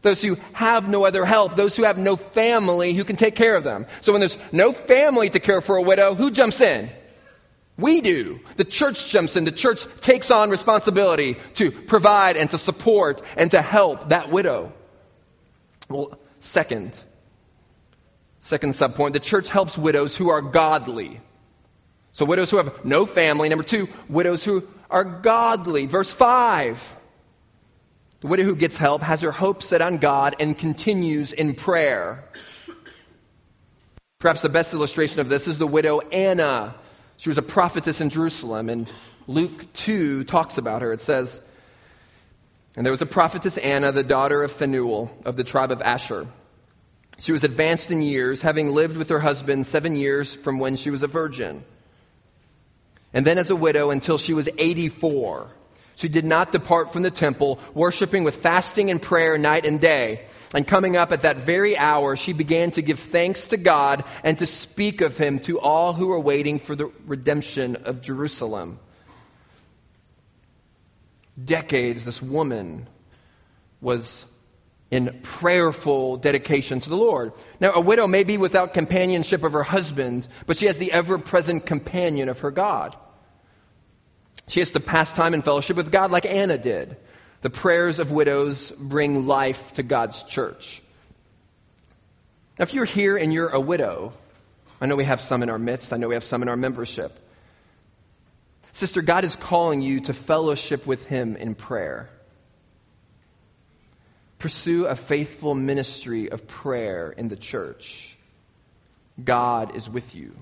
[0.00, 3.56] Those who have no other help, those who have no family who can take care
[3.56, 3.86] of them.
[4.00, 6.90] So when there's no family to care for a widow, who jumps in?
[7.76, 8.40] We do.
[8.56, 9.44] The church jumps in.
[9.44, 14.72] The church takes on responsibility to provide and to support and to help that widow.
[15.88, 16.98] Well, second,
[18.40, 21.20] second subpoint, the church helps widows who are godly.
[22.12, 23.48] So widows who have no family.
[23.48, 25.86] Number two, widows who are godly.
[25.86, 26.94] Verse 5.
[28.20, 32.24] The widow who gets help has her hope set on God and continues in prayer.
[34.20, 36.76] Perhaps the best illustration of this is the widow Anna
[37.16, 38.90] she was a prophetess in Jerusalem, and
[39.26, 40.92] Luke 2 talks about her.
[40.92, 41.40] It says,
[42.76, 46.26] And there was a prophetess Anna, the daughter of Phanuel of the tribe of Asher.
[47.18, 50.90] She was advanced in years, having lived with her husband seven years from when she
[50.90, 51.64] was a virgin.
[53.12, 55.48] And then as a widow until she was 84.
[55.96, 60.26] She did not depart from the temple, worshiping with fasting and prayer night and day.
[60.54, 64.38] And coming up at that very hour, she began to give thanks to God and
[64.38, 68.78] to speak of him to all who were waiting for the redemption of Jerusalem.
[71.42, 72.88] Decades, this woman
[73.80, 74.24] was
[74.90, 77.32] in prayerful dedication to the Lord.
[77.58, 81.18] Now, a widow may be without companionship of her husband, but she has the ever
[81.18, 82.96] present companion of her God.
[84.48, 86.96] She has to pass time in fellowship with God like Anna did.
[87.40, 90.82] The prayers of widows bring life to God's church.
[92.58, 94.12] Now, if you're here and you're a widow,
[94.80, 96.56] I know we have some in our midst, I know we have some in our
[96.56, 97.18] membership.
[98.72, 102.08] Sister, God is calling you to fellowship with Him in prayer.
[104.38, 108.16] Pursue a faithful ministry of prayer in the church.
[109.22, 110.34] God is with you.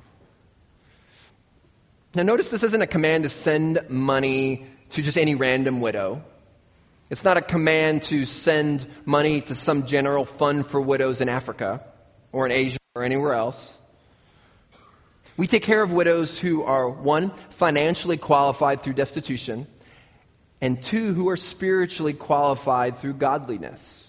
[2.14, 6.22] Now, notice this isn't a command to send money to just any random widow.
[7.08, 11.82] It's not a command to send money to some general fund for widows in Africa
[12.30, 13.74] or in Asia or anywhere else.
[15.38, 19.66] We take care of widows who are, one, financially qualified through destitution,
[20.60, 24.01] and two, who are spiritually qualified through godliness.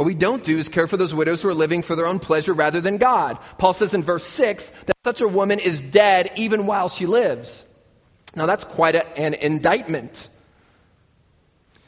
[0.00, 2.20] What we don't do is care for those widows who are living for their own
[2.20, 3.36] pleasure rather than God.
[3.58, 7.62] Paul says in verse 6 that such a woman is dead even while she lives.
[8.34, 10.26] Now that's quite a, an indictment.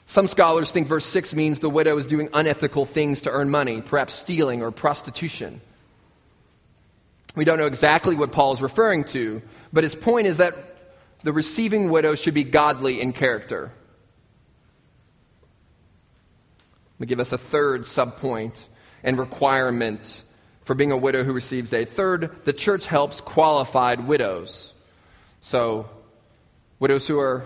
[0.09, 3.81] Some scholars think verse 6 means the widow is doing unethical things to earn money,
[3.81, 5.63] perhaps stealing or prostitution.
[7.35, 9.41] We don't know exactly what Paul is referring to,
[9.73, 10.55] but his point is that
[11.23, 13.73] the receiving widow should be godly in character.
[17.03, 18.55] Me give us a third subpoint
[19.03, 20.23] and requirement
[20.65, 21.89] for being a widow who receives aid.
[21.89, 24.73] Third, the church helps qualified widows.
[25.41, 25.89] So,
[26.79, 27.45] widows who are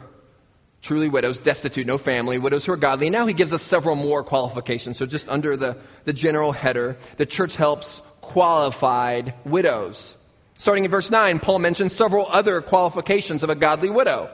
[0.83, 3.11] truly widows, destitute, no family, widows who are godly.
[3.11, 4.99] Now he gives us several more qualifications.
[4.99, 10.15] So, just under the, the general header, the church helps qualified widows.
[10.59, 14.31] Starting in verse 9, Paul mentions several other qualifications of a godly widow.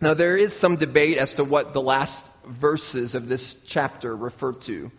[0.00, 4.52] Now, there is some debate as to what the last verses of this chapter refer
[4.52, 4.90] to.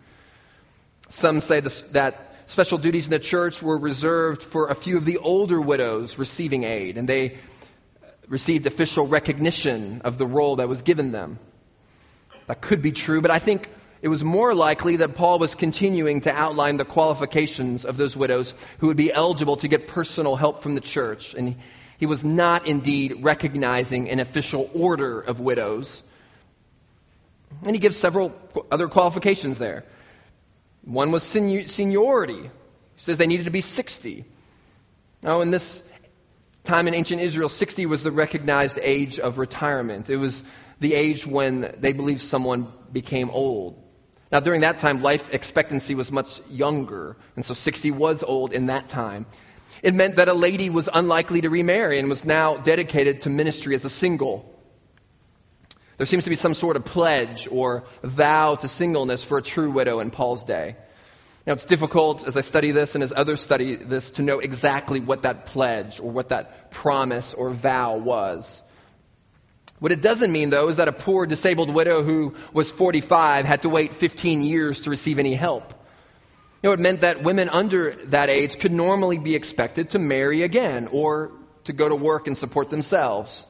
[1.10, 5.04] Some say this, that special duties in the church were reserved for a few of
[5.04, 7.38] the older widows receiving aid, and they
[8.28, 11.38] received official recognition of the role that was given them.
[12.46, 13.68] That could be true, but I think
[14.02, 18.52] it was more likely that Paul was continuing to outline the qualifications of those widows
[18.78, 21.34] who would be eligible to get personal help from the church.
[21.34, 21.56] And
[21.98, 26.02] he was not indeed recognizing an official order of widows,
[27.62, 28.32] and he gives several
[28.70, 29.84] other qualifications there.
[30.84, 32.42] One was seniority.
[32.42, 32.50] He
[32.96, 34.24] says they needed to be 60.
[35.22, 35.82] Now, in this
[36.64, 40.10] time in ancient Israel, 60 was the recognized age of retirement.
[40.10, 40.42] It was
[40.80, 43.80] the age when they believed someone became old.
[44.32, 48.66] Now, during that time, life expectancy was much younger, and so 60 was old in
[48.66, 49.26] that time.
[49.82, 53.74] It meant that a lady was unlikely to remarry and was now dedicated to ministry
[53.74, 54.51] as a single.
[56.02, 59.70] There seems to be some sort of pledge or vow to singleness for a true
[59.70, 60.74] widow in Paul's day.
[61.46, 64.98] Now, it's difficult as I study this and as others study this to know exactly
[64.98, 68.62] what that pledge or what that promise or vow was.
[69.78, 73.62] What it doesn't mean, though, is that a poor disabled widow who was 45 had
[73.62, 75.72] to wait 15 years to receive any help.
[76.64, 80.42] You know, it meant that women under that age could normally be expected to marry
[80.42, 81.30] again or
[81.62, 83.46] to go to work and support themselves.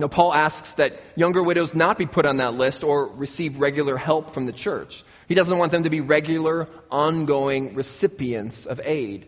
[0.00, 3.98] Now, Paul asks that younger widows not be put on that list or receive regular
[3.98, 5.04] help from the church.
[5.28, 9.26] He doesn't want them to be regular, ongoing recipients of aid.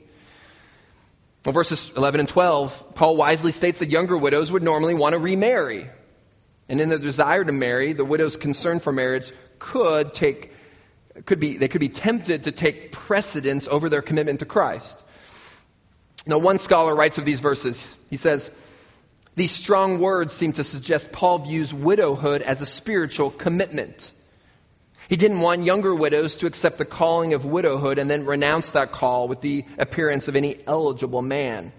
[1.45, 5.18] Well, verses 11 and 12, Paul wisely states that younger widows would normally want to
[5.18, 5.91] remarry.
[6.68, 10.53] And in their desire to marry, the widow's concern for marriage could take,
[11.27, 15.03] could be, they could be tempted to take precedence over their commitment to Christ.
[16.25, 17.95] Now, one scholar writes of these verses.
[18.09, 18.51] He says,
[19.35, 24.11] these strong words seem to suggest Paul views widowhood as a spiritual commitment.
[25.09, 28.93] He didn't want younger widows to accept the calling of widowhood and then renounce that
[28.93, 31.72] call with the appearance of any eligible man.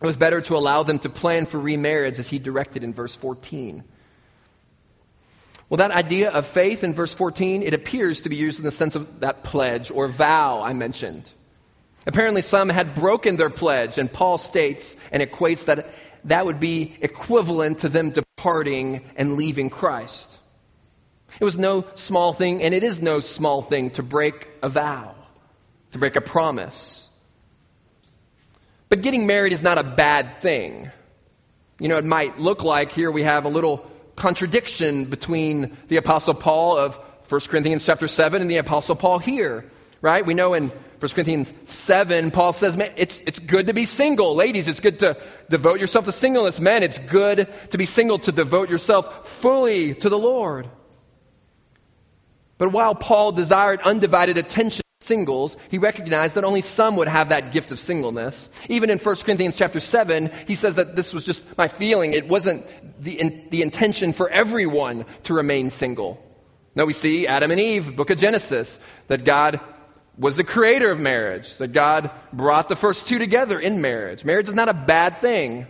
[0.00, 3.16] It was better to allow them to plan for remarriage as he directed in verse
[3.16, 3.82] 14.
[5.68, 8.70] Well, that idea of faith in verse 14, it appears to be used in the
[8.70, 11.28] sense of that pledge or vow I mentioned.
[12.06, 15.90] Apparently, some had broken their pledge, and Paul states and equates that
[16.26, 20.38] that would be equivalent to them departing and leaving Christ.
[21.40, 25.14] It was no small thing, and it is no small thing to break a vow,
[25.92, 27.06] to break a promise.
[28.88, 30.90] But getting married is not a bad thing.
[31.78, 36.34] You know, it might look like here we have a little contradiction between the Apostle
[36.34, 36.96] Paul of
[37.28, 39.64] 1 Corinthians chapter 7 and the Apostle Paul here,
[40.00, 40.24] right?
[40.24, 44.34] We know in 1 Corinthians 7, Paul says, man, it's, it's good to be single.
[44.34, 45.18] Ladies, it's good to
[45.50, 46.58] devote yourself to singleness.
[46.58, 50.70] Men, it's good to be single, to devote yourself fully to the Lord.
[52.56, 57.28] But while Paul desired undivided attention to singles, he recognized that only some would have
[57.28, 58.48] that gift of singleness.
[58.70, 62.14] Even in 1 Corinthians chapter 7, he says that this was just my feeling.
[62.14, 62.64] It wasn't
[62.98, 66.22] the, in, the intention for everyone to remain single.
[66.74, 68.78] Now we see Adam and Eve, book of Genesis,
[69.08, 69.60] that God
[70.18, 74.24] was the creator of marriage, that God brought the first two together in marriage.
[74.24, 75.66] Marriage is not a bad thing.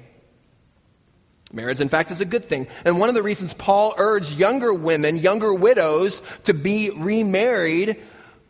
[1.52, 2.66] Marriage, in fact, is a good thing.
[2.84, 8.02] And one of the reasons Paul urged younger women, younger widows, to be remarried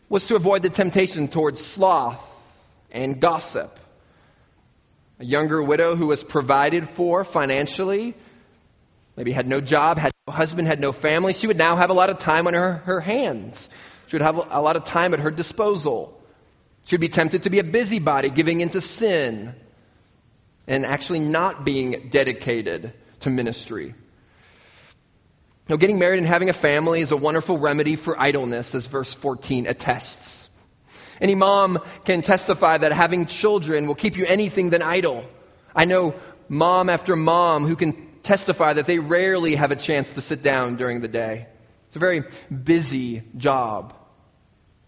[0.09, 2.23] was to avoid the temptation towards sloth
[2.91, 3.79] and gossip.
[5.19, 8.15] A younger widow who was provided for financially,
[9.15, 11.93] maybe had no job, had no husband, had no family, she would now have a
[11.93, 13.69] lot of time on her, her hands.
[14.07, 16.19] She would have a lot of time at her disposal.
[16.85, 19.53] She would be tempted to be a busybody, giving into sin,
[20.65, 23.93] and actually not being dedicated to ministry.
[25.69, 29.13] Now, getting married and having a family is a wonderful remedy for idleness, as verse
[29.13, 30.47] 14 attests.
[31.19, 35.25] Any mom can testify that having children will keep you anything than idle.
[35.75, 36.15] I know
[36.47, 40.77] mom after mom who can testify that they rarely have a chance to sit down
[40.77, 41.47] during the day.
[41.97, 42.23] It's a very
[42.63, 43.91] busy job.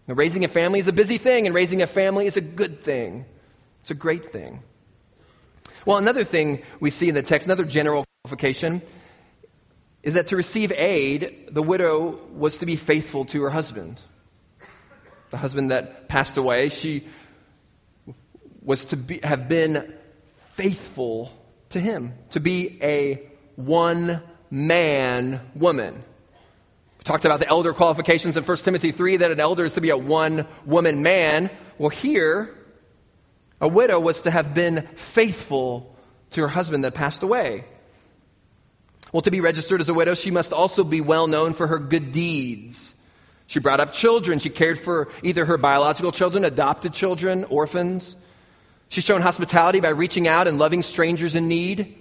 [0.06, 2.84] Now, raising a family is a busy thing, and raising a family is a good
[2.84, 3.24] thing.
[3.80, 4.62] It's a great thing.
[5.84, 8.80] Well, another thing we see in the text, another general qualification,
[10.04, 14.00] is that to receive aid, the widow was to be faithful to her husband.
[15.32, 17.08] The husband that passed away, she
[18.62, 19.92] was to be, have been
[20.50, 21.32] faithful
[21.70, 26.04] to him, to be a one man woman.
[27.00, 29.80] We talked about the elder qualifications in 1 Timothy 3 that an elder is to
[29.80, 31.48] be a one woman man.
[31.78, 32.54] Well, here,
[33.58, 35.96] a widow was to have been faithful
[36.32, 37.64] to her husband that passed away.
[39.14, 41.78] Well, to be registered as a widow, she must also be well known for her
[41.78, 42.94] good deeds.
[43.46, 44.38] She brought up children.
[44.38, 48.14] She cared for either her biological children, adopted children, orphans.
[48.90, 51.96] She's shown hospitality by reaching out and loving strangers in need.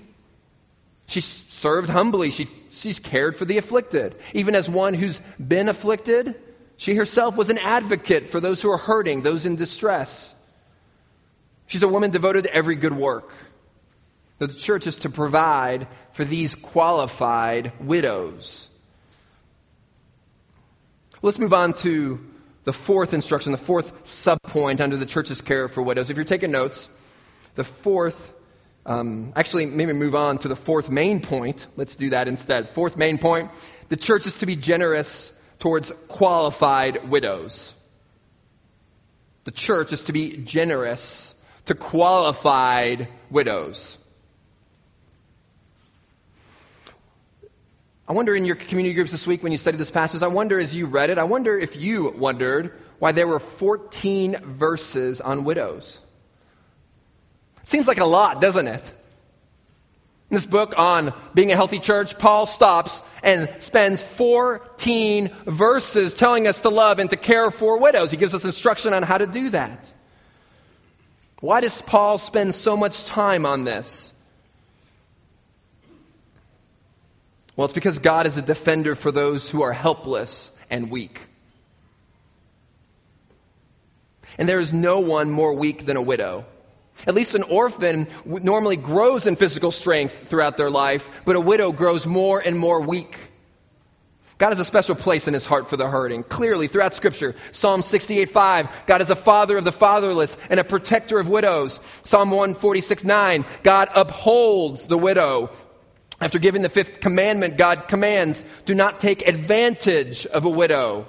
[1.10, 2.30] She served humbly.
[2.30, 4.16] She, she's cared for the afflicted.
[4.34, 6.36] Even as one who's been afflicted,
[6.78, 10.34] she herself was an advocate for those who are hurting, those in distress.
[11.66, 13.32] She's a woman devoted to every good work.
[14.38, 18.68] The church is to provide for these qualified widows.
[21.24, 22.20] Let's move on to
[22.66, 26.12] the fourth instruction, the fourth subpoint under the church's care for widows.
[26.12, 26.88] If you're taking notes,
[27.56, 28.32] the fourth
[28.90, 31.68] um, actually, maybe move on to the fourth main point.
[31.76, 32.72] Let's do that instead.
[32.72, 33.52] Fourth main point
[33.90, 37.72] the church is to be generous towards qualified widows.
[39.44, 41.36] The church is to be generous
[41.68, 44.00] to qualified widows.
[48.08, 50.60] I wonder in your community groups this week when you studied this passage, I wonder
[50.60, 55.44] as you read it, I wonder if you wondered why there were 14 verses on
[55.44, 56.00] widows.
[57.70, 58.94] Seems like a lot, doesn't it?
[60.32, 66.48] In this book on being a healthy church, Paul stops and spends 14 verses telling
[66.48, 68.10] us to love and to care for widows.
[68.10, 69.94] He gives us instruction on how to do that.
[71.42, 74.12] Why does Paul spend so much time on this?
[77.56, 81.22] Well, it's because God is a defender for those who are helpless and weak.
[84.40, 86.48] And there is no one more weak than a widow.
[87.08, 91.72] At least an orphan normally grows in physical strength throughout their life, but a widow
[91.72, 93.18] grows more and more weak.
[94.38, 96.24] God has a special place in his heart for the hurting.
[96.24, 101.20] Clearly, throughout Scripture, Psalm 68:5, God is a father of the fatherless and a protector
[101.20, 101.82] of widows.
[102.06, 105.50] Psalm 146:9, God upholds the widow.
[106.22, 111.06] After giving the fifth commandment, God commands, do not take advantage of a widow.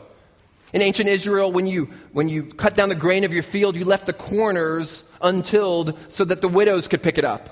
[0.73, 3.85] In ancient Israel, when you, when you cut down the grain of your field, you
[3.85, 7.51] left the corners untilled so that the widows could pick it up.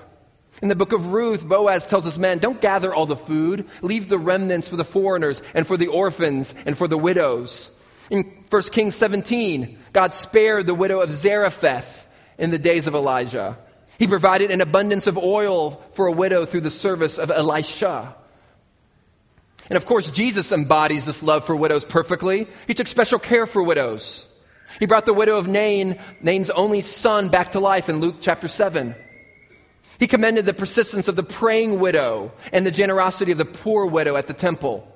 [0.60, 3.66] In the book of Ruth, Boaz tells his men, don't gather all the food.
[3.80, 7.70] Leave the remnants for the foreigners and for the orphans and for the widows.
[8.10, 12.06] In 1 Kings 17, God spared the widow of Zarephath
[12.38, 13.58] in the days of Elijah.
[13.98, 18.14] He provided an abundance of oil for a widow through the service of Elisha.
[19.68, 22.46] And of course, Jesus embodies this love for widows perfectly.
[22.66, 24.26] He took special care for widows.
[24.80, 28.48] He brought the widow of Nain, Nain's only son, back to life in Luke chapter
[28.48, 28.94] 7.
[29.98, 34.16] He commended the persistence of the praying widow and the generosity of the poor widow
[34.16, 34.86] at the temple.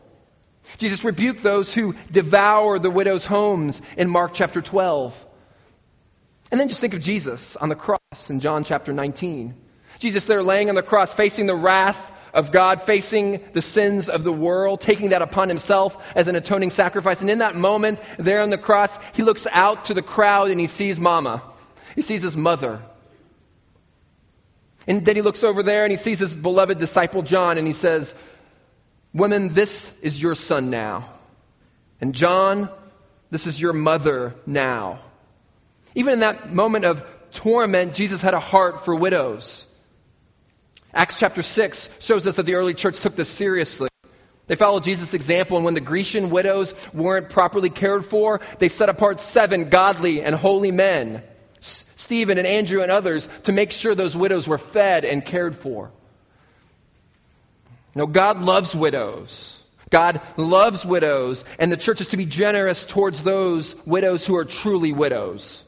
[0.79, 5.27] Jesus rebuked those who devour the widow's homes in Mark chapter 12.
[6.51, 9.55] And then just think of Jesus on the cross in John chapter 19.
[9.99, 14.23] Jesus there laying on the cross, facing the wrath of God, facing the sins of
[14.23, 17.21] the world, taking that upon himself as an atoning sacrifice.
[17.21, 20.59] And in that moment, there on the cross, he looks out to the crowd and
[20.59, 21.43] he sees Mama.
[21.95, 22.81] He sees his mother.
[24.87, 27.73] And then he looks over there and he sees his beloved disciple John and he
[27.73, 28.15] says,
[29.15, 31.09] Woman, this is your son now.
[32.01, 32.71] And John,
[33.31, 34.99] this is your mother now.
[35.95, 39.67] Even in that moment of torment, Jesus had a heart for widows.
[40.95, 43.89] Acts chapter 6 shows us that the early church took this seriously.
[44.47, 48.89] They followed Jesus' example, and when the Grecian widows weren't properly cared for, they set
[48.89, 51.23] apart seven godly and holy men
[52.03, 55.93] Stephen and Andrew and others to make sure those widows were fed and cared for.
[57.95, 59.57] No, God loves widows.
[59.89, 64.45] God loves widows, and the church is to be generous towards those widows who are
[64.45, 65.63] truly widows.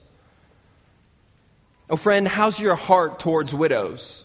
[1.89, 4.24] Oh, friend, how's your heart towards widows?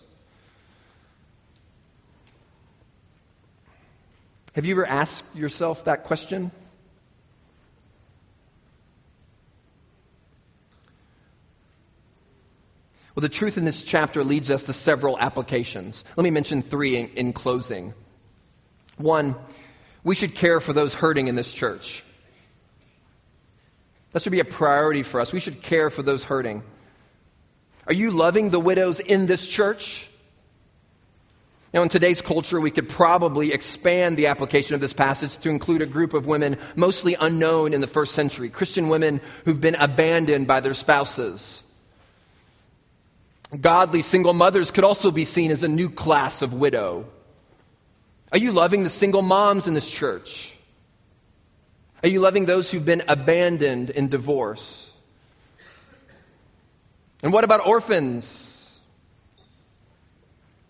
[4.59, 6.51] Have you ever asked yourself that question?
[13.15, 16.03] Well, the truth in this chapter leads us to several applications.
[16.17, 17.93] Let me mention three in, in closing.
[18.97, 19.37] One,
[20.03, 22.03] we should care for those hurting in this church.
[24.11, 25.31] That should be a priority for us.
[25.31, 26.63] We should care for those hurting.
[27.87, 30.09] Are you loving the widows in this church?
[31.71, 35.83] Now, in today's culture, we could probably expand the application of this passage to include
[35.83, 40.47] a group of women mostly unknown in the first century Christian women who've been abandoned
[40.47, 41.61] by their spouses.
[43.59, 47.05] Godly single mothers could also be seen as a new class of widow.
[48.31, 50.55] Are you loving the single moms in this church?
[52.01, 54.87] Are you loving those who've been abandoned in divorce?
[57.21, 58.48] And what about orphans?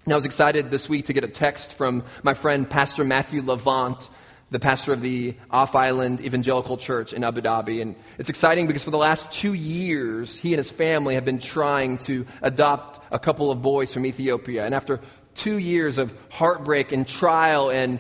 [0.06, 3.42] And I was excited this week to get a text from my friend Pastor Matthew
[3.42, 4.10] Levant
[4.52, 7.82] the pastor of the Off Island Evangelical Church in Abu Dhabi.
[7.82, 11.40] And it's exciting because for the last two years, he and his family have been
[11.40, 14.66] trying to adopt a couple of boys from Ethiopia.
[14.66, 15.02] And after
[15.36, 18.00] two years of heartbreak and trial and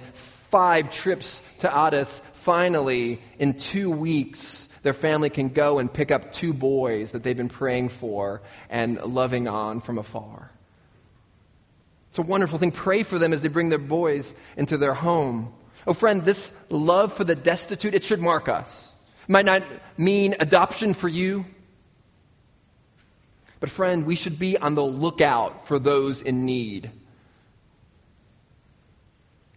[0.49, 6.31] five trips to Addis, finally, in two weeks, their family can go and pick up
[6.31, 10.51] two boys that they've been praying for and loving on from afar.
[12.09, 12.71] It's a wonderful thing.
[12.71, 15.53] Pray for them as they bring their boys into their home.
[15.85, 18.91] Oh, friend, this love for the destitute, it should mark us.
[19.23, 19.63] It might not
[19.97, 21.45] mean adoption for you,
[23.59, 26.91] but friend, we should be on the lookout for those in need.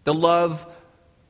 [0.04, 0.66] The love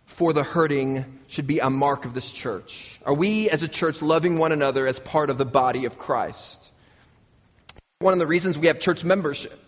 [0.06, 2.98] for the hurting should be a mark of this church.
[3.04, 6.70] Are we as a church loving one another as part of the body of Christ?
[7.98, 9.61] One of the reasons we have church membership.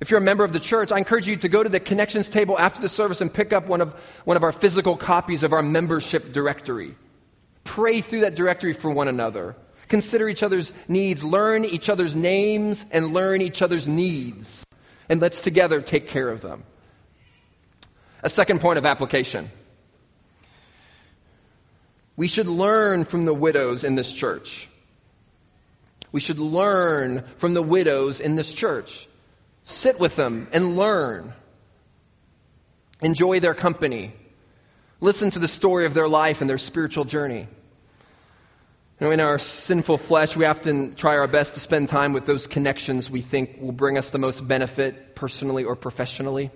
[0.00, 2.30] If you're a member of the church, I encourage you to go to the connections
[2.30, 3.94] table after the service and pick up one of,
[4.24, 6.96] one of our physical copies of our membership directory.
[7.64, 9.56] Pray through that directory for one another.
[9.88, 11.22] Consider each other's needs.
[11.22, 14.64] Learn each other's names and learn each other's needs.
[15.10, 16.64] And let's together take care of them.
[18.22, 19.50] A second point of application.
[22.16, 24.68] We should learn from the widows in this church.
[26.10, 29.06] We should learn from the widows in this church.
[29.70, 31.32] Sit with them and learn.
[33.00, 34.12] Enjoy their company.
[35.00, 37.46] Listen to the story of their life and their spiritual journey.
[39.00, 42.26] You know, in our sinful flesh, we often try our best to spend time with
[42.26, 46.50] those connections we think will bring us the most benefit personally or professionally.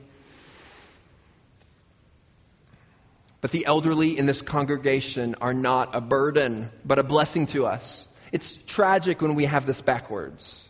[3.40, 8.06] But the elderly in this congregation are not a burden, but a blessing to us.
[8.32, 10.63] It's tragic when we have this backwards.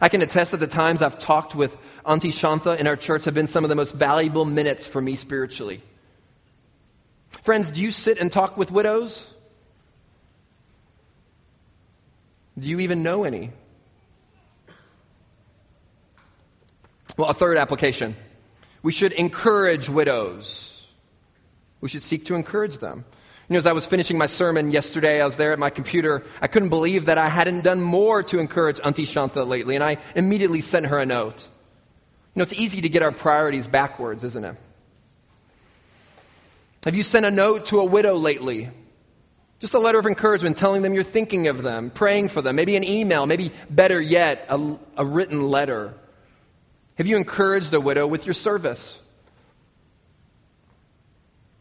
[0.00, 3.34] I can attest that the times I've talked with Auntie Shantha in our church have
[3.34, 5.82] been some of the most valuable minutes for me spiritually.
[7.42, 9.26] Friends, do you sit and talk with widows?
[12.58, 13.52] Do you even know any?
[17.16, 18.16] Well, a third application.
[18.82, 20.66] We should encourage widows.
[21.80, 23.04] We should seek to encourage them.
[23.50, 26.22] You know, as I was finishing my sermon yesterday, I was there at my computer.
[26.40, 29.98] I couldn't believe that I hadn't done more to encourage Auntie Shantha lately, and I
[30.14, 31.42] immediately sent her a note.
[31.42, 34.54] You know, it's easy to get our priorities backwards, isn't it?
[36.84, 38.70] Have you sent a note to a widow lately?
[39.58, 42.76] Just a letter of encouragement telling them you're thinking of them, praying for them, maybe
[42.76, 45.92] an email, maybe better yet, a, a written letter.
[46.98, 48.96] Have you encouraged a widow with your service?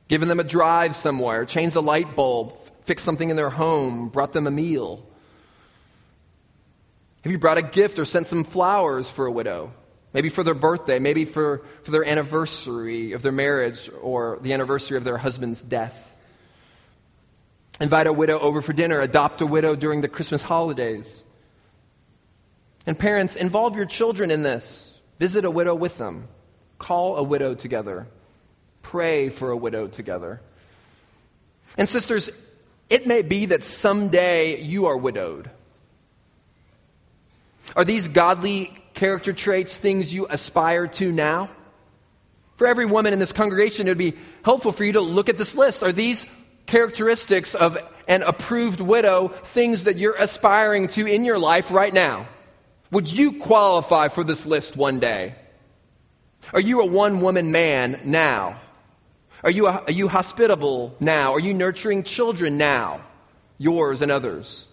[0.10, 4.34] Given them a drive somewhere, changed a light bulb, fixed something in their home, brought
[4.34, 5.05] them a meal?
[7.24, 9.72] Have you brought a gift or sent some flowers for a widow?
[10.12, 14.97] Maybe for their birthday, maybe for, for their anniversary of their marriage or the anniversary
[14.97, 16.05] of their husband's death.
[17.80, 21.24] Invite a widow over for dinner, adopt a widow during the Christmas holidays.
[22.88, 24.91] And parents, involve your children in this.
[25.20, 26.28] Visit a widow with them.
[26.80, 28.07] Call a widow together
[28.82, 30.42] pray for a widow together.
[31.78, 32.30] And sisters,
[32.90, 35.50] it may be that someday you are widowed.
[37.76, 41.50] Are these godly character traits things you aspire to now?
[42.56, 45.38] For every woman in this congregation, it would be helpful for you to look at
[45.38, 45.84] this list.
[45.84, 46.26] Are these
[46.66, 47.78] characteristics of
[48.08, 52.28] an approved widow things that you're aspiring to in your life right now?
[52.92, 55.36] Would you qualify for this list one day?
[56.54, 58.60] Are you a one woman man now?
[59.44, 61.34] Are you, are you hospitable now?
[61.34, 63.02] Are you nurturing children now?
[63.58, 64.66] Yours and others.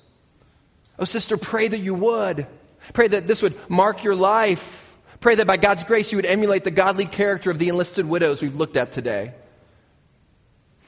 [0.99, 2.47] Oh, sister, pray that you would.
[2.93, 4.95] Pray that this would mark your life.
[5.21, 8.43] Pray that by God's grace you would emulate the godly character of the enlisted widows
[8.43, 9.35] we've looked at today.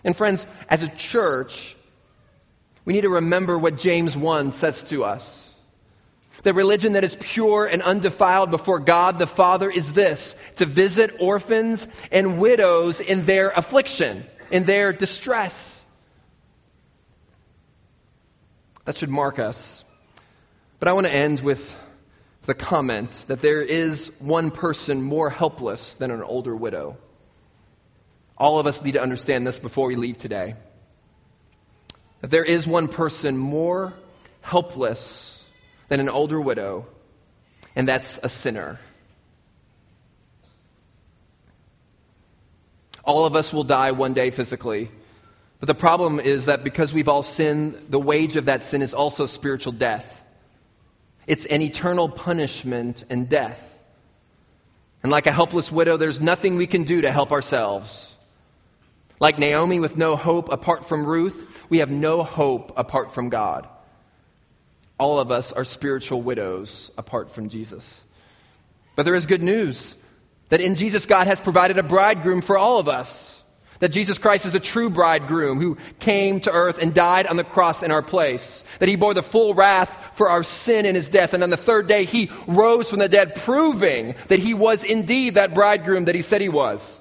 [0.05, 1.77] And friends, as a church,
[2.85, 5.38] we need to remember what James 1 says to us.
[6.43, 11.17] The religion that is pure and undefiled before God the Father is this to visit
[11.21, 15.85] orphans and widows in their affliction, in their distress.
[18.85, 19.85] That should mark us.
[20.79, 21.77] But I want to end with
[22.47, 26.97] the comment that there is one person more helpless than an older widow.
[28.39, 30.55] All of us need to understand this before we leave today.
[32.21, 33.93] That there is one person more
[34.41, 35.38] helpless
[35.89, 36.87] than an older widow,
[37.75, 38.79] and that's a sinner.
[43.05, 44.91] All of us will die one day physically.
[45.61, 48.95] But the problem is that because we've all sinned, the wage of that sin is
[48.95, 50.23] also spiritual death.
[51.27, 53.65] It's an eternal punishment and death.
[55.03, 58.09] And like a helpless widow, there's nothing we can do to help ourselves.
[59.21, 63.69] Like Naomi with no hope apart from Ruth, we have no hope apart from God
[64.99, 68.01] all of us are spiritual widows apart from Jesus.
[68.97, 69.97] But there is good news
[70.49, 73.35] that in Jesus, God has provided a bridegroom for all of us.
[73.81, 77.45] That Jesus Christ is a true bridegroom who came to earth and died on the
[77.45, 78.65] cross in our place.
[78.81, 81.33] That he bore the full wrath for our sin in his death.
[81.33, 85.35] And on the third day, he rose from the dead, proving that he was indeed
[85.35, 87.01] that bridegroom that he said he was.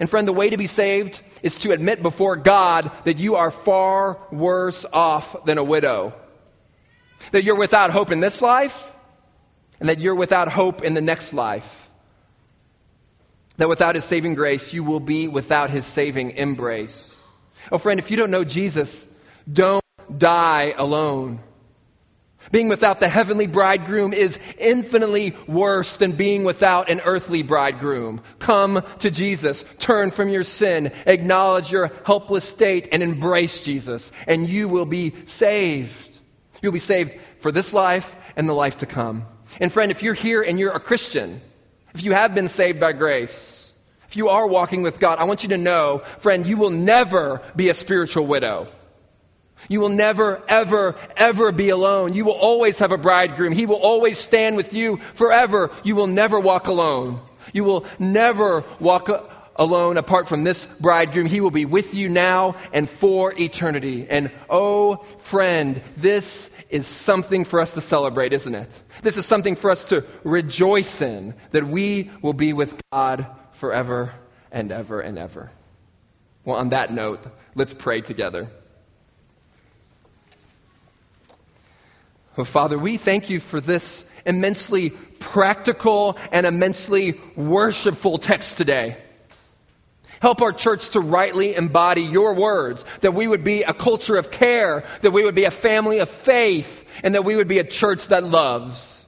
[0.00, 3.50] And friend, the way to be saved is to admit before God that you are
[3.50, 6.14] far worse off than a widow.
[7.32, 8.92] That you're without hope in this life,
[9.80, 11.88] and that you're without hope in the next life.
[13.56, 17.10] That without His saving grace, you will be without His saving embrace.
[17.70, 19.06] Oh, friend, if you don't know Jesus,
[19.50, 19.84] don't
[20.16, 21.40] die alone.
[22.50, 28.22] Being without the heavenly bridegroom is infinitely worse than being without an earthly bridegroom.
[28.38, 34.48] Come to Jesus, turn from your sin, acknowledge your helpless state, and embrace Jesus, and
[34.48, 36.07] you will be saved.
[36.62, 39.26] You'll be saved for this life and the life to come.
[39.60, 41.40] And friend, if you're here and you're a Christian,
[41.94, 43.54] if you have been saved by grace,
[44.08, 47.42] if you are walking with God, I want you to know, friend, you will never
[47.54, 48.68] be a spiritual widow.
[49.68, 52.14] You will never, ever, ever be alone.
[52.14, 53.52] You will always have a bridegroom.
[53.52, 55.70] He will always stand with you forever.
[55.82, 57.20] You will never walk alone.
[57.52, 59.08] You will never walk
[59.58, 61.26] alone apart from this bridegroom.
[61.26, 64.06] He will be with you now and for eternity.
[64.08, 68.70] And oh, friend, this is something for us to celebrate, isn't it?
[69.02, 74.12] This is something for us to rejoice in, that we will be with God forever
[74.52, 75.50] and ever and ever.
[76.44, 78.48] Well, on that note, let's pray together.
[82.36, 88.96] Oh, Father, we thank you for this immensely practical and immensely worshipful text today.
[90.20, 94.30] Help our church to rightly embody your words, that we would be a culture of
[94.30, 97.64] care, that we would be a family of faith, and that we would be a
[97.64, 98.98] church that loves.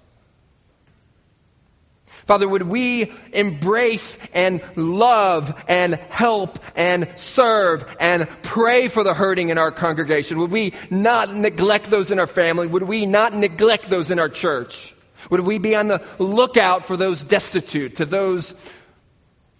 [2.26, 9.48] Father, would we embrace and love and help and serve and pray for the hurting
[9.48, 10.38] in our congregation?
[10.38, 12.68] Would we not neglect those in our family?
[12.68, 14.94] Would we not neglect those in our church?
[15.28, 18.54] Would we be on the lookout for those destitute, to those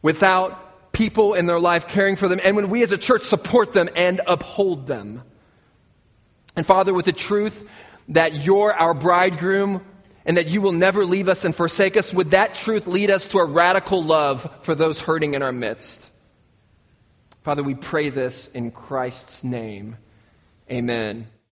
[0.00, 2.40] without people in their life caring for them?
[2.42, 5.22] And when we as a church support them and uphold them?
[6.56, 7.68] And Father, with the truth
[8.08, 9.82] that you're our bridegroom,
[10.24, 13.26] and that you will never leave us and forsake us, would that truth lead us
[13.28, 16.08] to a radical love for those hurting in our midst?
[17.42, 19.96] Father, we pray this in Christ's name.
[20.70, 21.26] Amen.